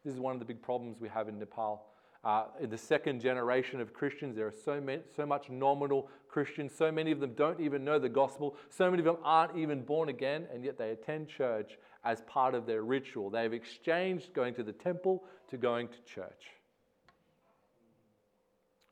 This 0.04 0.14
is 0.14 0.20
one 0.20 0.34
of 0.34 0.40
the 0.40 0.46
big 0.46 0.62
problems 0.62 1.00
we 1.00 1.08
have 1.08 1.30
in 1.30 1.40
Nepal. 1.40 1.91
Uh, 2.24 2.46
in 2.60 2.70
the 2.70 2.78
second 2.78 3.20
generation 3.20 3.82
of 3.82 3.94
Christians, 3.94 4.36
there 4.36 4.46
are 4.46 4.54
so, 4.64 4.80
many, 4.80 5.02
so 5.16 5.26
much 5.26 5.50
nominal 5.50 6.08
Christians. 6.28 6.72
So 6.76 6.92
many 6.92 7.12
of 7.12 7.20
them 7.20 7.34
don't 7.34 7.60
even 7.60 7.84
know 7.84 7.98
the 7.98 8.10
gospel. 8.10 8.56
So 8.70 8.90
many 8.92 9.00
of 9.00 9.06
them 9.06 9.18
aren't 9.24 9.58
even 9.58 9.82
born 9.82 10.10
again, 10.10 10.48
and 10.54 10.64
yet 10.64 10.78
they 10.78 10.92
attend 10.92 11.30
church 11.30 11.78
as 12.04 12.22
part 12.22 12.54
of 12.54 12.66
their 12.66 12.84
ritual. 12.84 13.30
They've 13.30 13.54
exchanged 13.54 14.34
going 14.34 14.54
to 14.56 14.64
the 14.64 14.72
temple 14.72 15.24
to 15.50 15.58
going 15.58 15.88
to 15.88 16.02
church. 16.04 16.44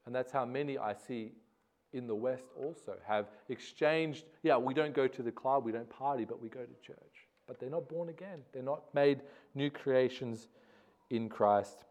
And 0.05 0.15
that's 0.15 0.31
how 0.31 0.45
many 0.45 0.77
I 0.77 0.93
see 0.93 1.31
in 1.93 2.07
the 2.07 2.15
West 2.15 2.45
also 2.57 2.95
have 3.07 3.27
exchanged. 3.47 4.25
Yeah, 4.41 4.57
we 4.57 4.73
don't 4.73 4.93
go 4.93 5.07
to 5.07 5.21
the 5.21 5.31
club, 5.31 5.65
we 5.65 5.71
don't 5.71 5.89
party, 5.89 6.25
but 6.25 6.41
we 6.41 6.49
go 6.49 6.61
to 6.61 6.85
church. 6.85 6.97
But 7.47 7.59
they're 7.59 7.69
not 7.69 7.87
born 7.87 8.09
again, 8.09 8.41
they're 8.53 8.63
not 8.63 8.83
made 8.93 9.21
new 9.53 9.69
creations 9.69 10.47
in 11.11 11.29
Christ. 11.29 11.85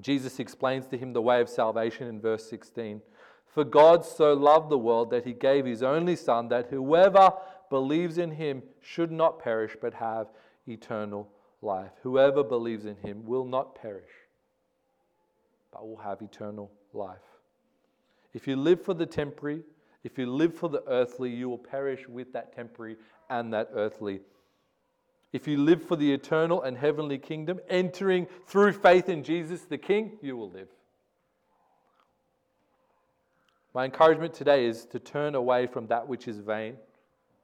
Jesus 0.00 0.38
explains 0.38 0.86
to 0.88 0.98
him 0.98 1.12
the 1.12 1.22
way 1.22 1.40
of 1.40 1.48
salvation 1.48 2.06
in 2.06 2.20
verse 2.20 2.48
16. 2.48 3.00
For 3.46 3.64
God 3.64 4.04
so 4.04 4.34
loved 4.34 4.68
the 4.68 4.78
world 4.78 5.10
that 5.10 5.24
he 5.24 5.32
gave 5.32 5.64
his 5.64 5.82
only 5.82 6.16
Son, 6.16 6.48
that 6.48 6.66
whoever 6.68 7.32
believes 7.70 8.18
in 8.18 8.32
him 8.32 8.62
should 8.80 9.10
not 9.10 9.38
perish 9.38 9.76
but 9.80 9.94
have 9.94 10.28
eternal 10.68 11.28
life. 11.62 11.92
Whoever 12.02 12.44
believes 12.44 12.84
in 12.84 12.96
him 12.96 13.24
will 13.24 13.46
not 13.46 13.74
perish, 13.74 14.10
but 15.72 15.88
will 15.88 15.96
have 15.96 16.20
eternal 16.20 16.70
life. 16.92 17.18
If 18.34 18.46
you 18.46 18.56
live 18.56 18.82
for 18.82 18.92
the 18.92 19.06
temporary, 19.06 19.62
if 20.04 20.18
you 20.18 20.26
live 20.26 20.54
for 20.54 20.68
the 20.68 20.84
earthly, 20.86 21.30
you 21.30 21.48
will 21.48 21.58
perish 21.58 22.06
with 22.06 22.32
that 22.34 22.54
temporary 22.54 22.96
and 23.30 23.52
that 23.54 23.70
earthly. 23.74 24.20
If 25.36 25.46
you 25.46 25.58
live 25.58 25.84
for 25.84 25.96
the 25.96 26.14
eternal 26.14 26.62
and 26.62 26.78
heavenly 26.78 27.18
kingdom, 27.18 27.60
entering 27.68 28.26
through 28.46 28.72
faith 28.72 29.10
in 29.10 29.22
Jesus 29.22 29.60
the 29.64 29.76
King, 29.76 30.12
you 30.22 30.34
will 30.34 30.48
live. 30.48 30.68
My 33.74 33.84
encouragement 33.84 34.32
today 34.32 34.64
is 34.64 34.86
to 34.86 34.98
turn 34.98 35.34
away 35.34 35.66
from 35.66 35.88
that 35.88 36.08
which 36.08 36.26
is 36.26 36.38
vain, 36.38 36.76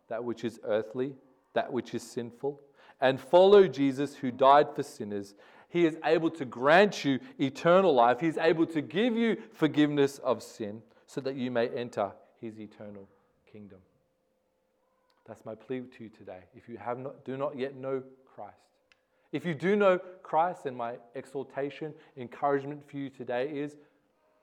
that 0.09 0.25
which 0.25 0.43
is 0.43 0.59
earthly, 0.65 1.13
that 1.53 1.71
which 1.71 1.93
is 1.93 2.03
sinful, 2.03 2.59
and 3.03 3.21
follow 3.21 3.69
Jesus 3.69 4.15
who 4.17 4.31
died 4.31 4.75
for 4.75 4.83
sinners. 4.83 5.35
He 5.69 5.85
is 5.85 5.99
able 6.03 6.31
to 6.31 6.47
grant 6.47 7.05
you 7.05 7.21
eternal 7.39 7.93
life. 7.93 8.21
He 8.21 8.27
is 8.27 8.39
able 8.39 8.65
to 8.69 8.81
give 8.81 9.19
you 9.19 9.37
forgiveness 9.53 10.17
of 10.21 10.43
sin 10.43 10.81
so 11.07 11.21
that 11.21 11.37
you 11.37 11.51
may 11.51 11.69
enter 11.69 12.13
his 12.41 12.59
eternal 12.59 13.07
kingdom. 13.53 13.81
That's 15.27 15.45
my 15.45 15.55
plea 15.55 15.83
to 15.97 16.05
you 16.05 16.11
today. 16.11 16.41
If 16.55 16.69
you 16.69 16.77
have 16.79 16.99
not, 16.99 17.25
do 17.25 17.37
not 17.37 17.57
yet 17.57 17.77
know 17.77 18.03
Christ, 18.35 18.57
if 19.33 19.47
you 19.47 19.55
do 19.55 19.77
know 19.77 19.99
Christ, 20.23 20.65
then 20.65 20.77
my 20.77 20.95
exhortation, 21.15 21.95
encouragement 22.17 22.89
for 22.89 22.99
you 22.99 23.09
today 23.09 23.49
is 23.49 23.77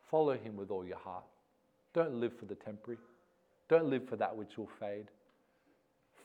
follow 0.10 0.36
him 0.36 0.56
with 0.56 0.72
all 0.72 0.86
your 0.86 0.98
heart. 0.98 1.24
Don't 1.94 2.15
live 2.15 2.38
for 2.38 2.46
the 2.46 2.56
temporary, 2.56 3.00
don't 3.68 3.86
live 3.89 4.08
for 4.08 4.15
that 4.15 4.36
which 4.36 4.58
will 4.58 4.70
fade. 4.80 5.08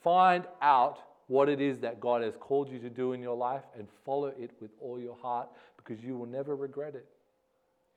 Find 0.03 0.45
out 0.61 0.99
what 1.27 1.49
it 1.49 1.59
is 1.59 1.79
that 1.79 1.99
God 1.99 2.21
has 2.21 2.35
called 2.39 2.69
you 2.69 2.79
to 2.79 2.89
do 2.89 3.13
in 3.13 3.21
your 3.21 3.35
life 3.35 3.63
and 3.77 3.87
follow 4.03 4.27
it 4.27 4.51
with 4.59 4.71
all 4.79 4.99
your 4.99 5.15
heart 5.15 5.49
because 5.77 6.03
you 6.03 6.15
will 6.15 6.27
never 6.27 6.55
regret 6.55 6.95
it. 6.95 7.07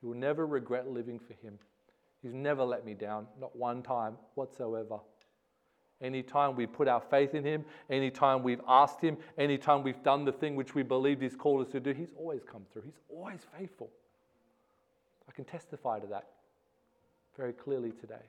You 0.02 0.08
will 0.08 0.16
never 0.16 0.46
regret 0.46 0.88
living 0.88 1.18
for 1.18 1.34
Him. 1.34 1.58
He's 2.22 2.34
never 2.34 2.64
let 2.64 2.84
me 2.84 2.94
down, 2.94 3.26
not 3.40 3.54
one 3.54 3.82
time 3.82 4.16
whatsoever. 4.34 4.98
Anytime 6.00 6.54
we 6.54 6.66
put 6.66 6.86
our 6.86 7.00
faith 7.00 7.34
in 7.34 7.44
Him, 7.44 7.64
anytime 7.90 8.42
we've 8.42 8.60
asked 8.68 9.00
Him, 9.00 9.16
anytime 9.36 9.82
we've 9.82 10.02
done 10.02 10.24
the 10.24 10.32
thing 10.32 10.54
which 10.54 10.74
we 10.74 10.82
believed 10.82 11.22
He's 11.22 11.34
called 11.34 11.66
us 11.66 11.72
to 11.72 11.80
do, 11.80 11.92
He's 11.92 12.12
always 12.16 12.42
come 12.44 12.64
through. 12.72 12.82
He's 12.82 13.00
always 13.08 13.40
faithful. 13.58 13.90
I 15.28 15.32
can 15.32 15.44
testify 15.44 15.98
to 15.98 16.06
that 16.08 16.28
very 17.36 17.52
clearly 17.52 17.92
today. 17.92 18.22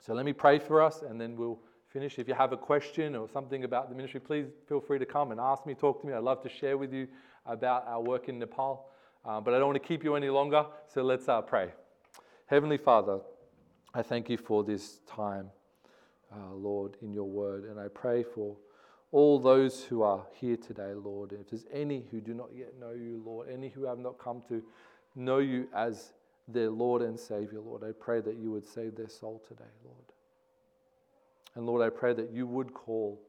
So 0.00 0.14
let 0.14 0.24
me 0.24 0.32
pray 0.32 0.58
for 0.58 0.82
us 0.82 1.02
and 1.02 1.20
then 1.20 1.36
we'll 1.36 1.58
finish. 1.92 2.18
If 2.18 2.26
you 2.26 2.34
have 2.34 2.52
a 2.52 2.56
question 2.56 3.14
or 3.14 3.28
something 3.28 3.64
about 3.64 3.88
the 3.88 3.94
ministry, 3.94 4.20
please 4.20 4.46
feel 4.68 4.80
free 4.80 4.98
to 4.98 5.06
come 5.06 5.30
and 5.30 5.40
ask 5.40 5.66
me, 5.66 5.74
talk 5.74 6.00
to 6.00 6.06
me. 6.06 6.12
I'd 6.12 6.22
love 6.22 6.42
to 6.42 6.48
share 6.48 6.76
with 6.76 6.92
you 6.92 7.06
about 7.46 7.86
our 7.86 8.00
work 8.00 8.28
in 8.28 8.38
Nepal. 8.38 8.88
Uh, 9.24 9.40
but 9.40 9.54
I 9.54 9.58
don't 9.58 9.68
want 9.68 9.80
to 9.80 9.88
keep 9.88 10.02
you 10.02 10.16
any 10.16 10.28
longer, 10.28 10.66
so 10.92 11.02
let's 11.02 11.28
uh, 11.28 11.40
pray. 11.42 11.70
Heavenly 12.46 12.76
Father, 12.76 13.20
I 13.94 14.02
thank 14.02 14.30
you 14.30 14.38
for 14.38 14.64
this 14.64 15.00
time, 15.06 15.50
uh, 16.32 16.54
Lord, 16.54 16.96
in 17.02 17.12
your 17.12 17.28
word. 17.28 17.64
And 17.64 17.78
I 17.78 17.88
pray 17.88 18.22
for 18.22 18.56
all 19.10 19.38
those 19.38 19.84
who 19.84 20.02
are 20.02 20.24
here 20.32 20.56
today, 20.56 20.94
Lord. 20.94 21.32
If 21.32 21.50
there's 21.50 21.66
any 21.70 22.06
who 22.10 22.22
do 22.22 22.32
not 22.32 22.48
yet 22.54 22.78
know 22.80 22.92
you, 22.92 23.22
Lord, 23.24 23.48
any 23.50 23.68
who 23.68 23.84
have 23.84 23.98
not 23.98 24.18
come 24.18 24.42
to 24.48 24.62
know 25.14 25.38
you 25.38 25.68
as 25.74 26.14
their 26.48 26.70
Lord 26.70 27.02
and 27.02 27.20
Savior, 27.20 27.60
Lord, 27.60 27.84
I 27.84 27.92
pray 27.92 28.22
that 28.22 28.36
you 28.36 28.50
would 28.50 28.66
save 28.66 28.96
their 28.96 29.10
soul 29.10 29.42
today, 29.46 29.70
Lord. 29.84 30.04
And 31.54 31.66
Lord, 31.66 31.82
I 31.82 31.90
pray 31.90 32.14
that 32.14 32.30
you 32.32 32.46
would 32.46 32.72
call 32.72 33.20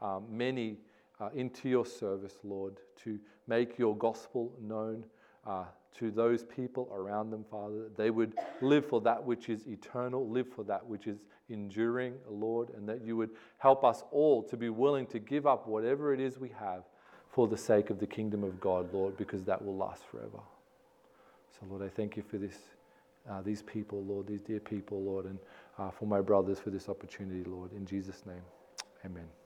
um, 0.00 0.24
many 0.28 0.78
uh, 1.20 1.28
into 1.36 1.68
your 1.68 1.86
service, 1.86 2.34
Lord, 2.42 2.78
to 3.04 3.20
make 3.46 3.78
your 3.78 3.96
gospel 3.96 4.52
known 4.60 5.04
uh, 5.46 5.64
to 5.98 6.10
those 6.10 6.44
people 6.44 6.90
around 6.94 7.30
them, 7.30 7.44
Father. 7.50 7.82
That 7.84 7.96
they 7.96 8.10
would 8.10 8.34
live 8.60 8.86
for 8.86 9.00
that 9.02 9.24
which 9.24 9.48
is 9.48 9.66
eternal, 9.66 10.28
live 10.28 10.48
for 10.54 10.64
that 10.64 10.86
which 10.86 11.06
is 11.06 11.18
enduring, 11.48 12.14
Lord, 12.28 12.70
and 12.70 12.88
that 12.88 13.02
you 13.04 13.16
would 13.16 13.30
help 13.58 13.84
us 13.84 14.04
all 14.10 14.42
to 14.44 14.56
be 14.56 14.68
willing 14.68 15.06
to 15.08 15.18
give 15.18 15.46
up 15.46 15.66
whatever 15.66 16.14
it 16.14 16.20
is 16.20 16.38
we 16.38 16.50
have 16.58 16.84
for 17.30 17.46
the 17.46 17.56
sake 17.56 17.90
of 17.90 17.98
the 17.98 18.06
kingdom 18.06 18.42
of 18.42 18.60
God, 18.60 18.92
Lord, 18.92 19.16
because 19.16 19.44
that 19.44 19.64
will 19.64 19.76
last 19.76 20.04
forever. 20.04 20.40
So, 21.52 21.66
Lord, 21.68 21.82
I 21.82 21.88
thank 21.88 22.16
you 22.16 22.22
for 22.22 22.38
this, 22.38 22.56
uh, 23.28 23.42
these 23.42 23.62
people, 23.62 24.02
Lord, 24.04 24.26
these 24.26 24.40
dear 24.40 24.60
people, 24.60 25.02
Lord, 25.02 25.26
and 25.26 25.38
uh, 25.78 25.90
for 25.90 26.06
my 26.06 26.20
brothers 26.20 26.58
for 26.58 26.70
this 26.70 26.88
opportunity, 26.88 27.48
Lord. 27.48 27.72
In 27.72 27.86
Jesus' 27.86 28.24
name, 28.26 28.42
amen. 29.04 29.39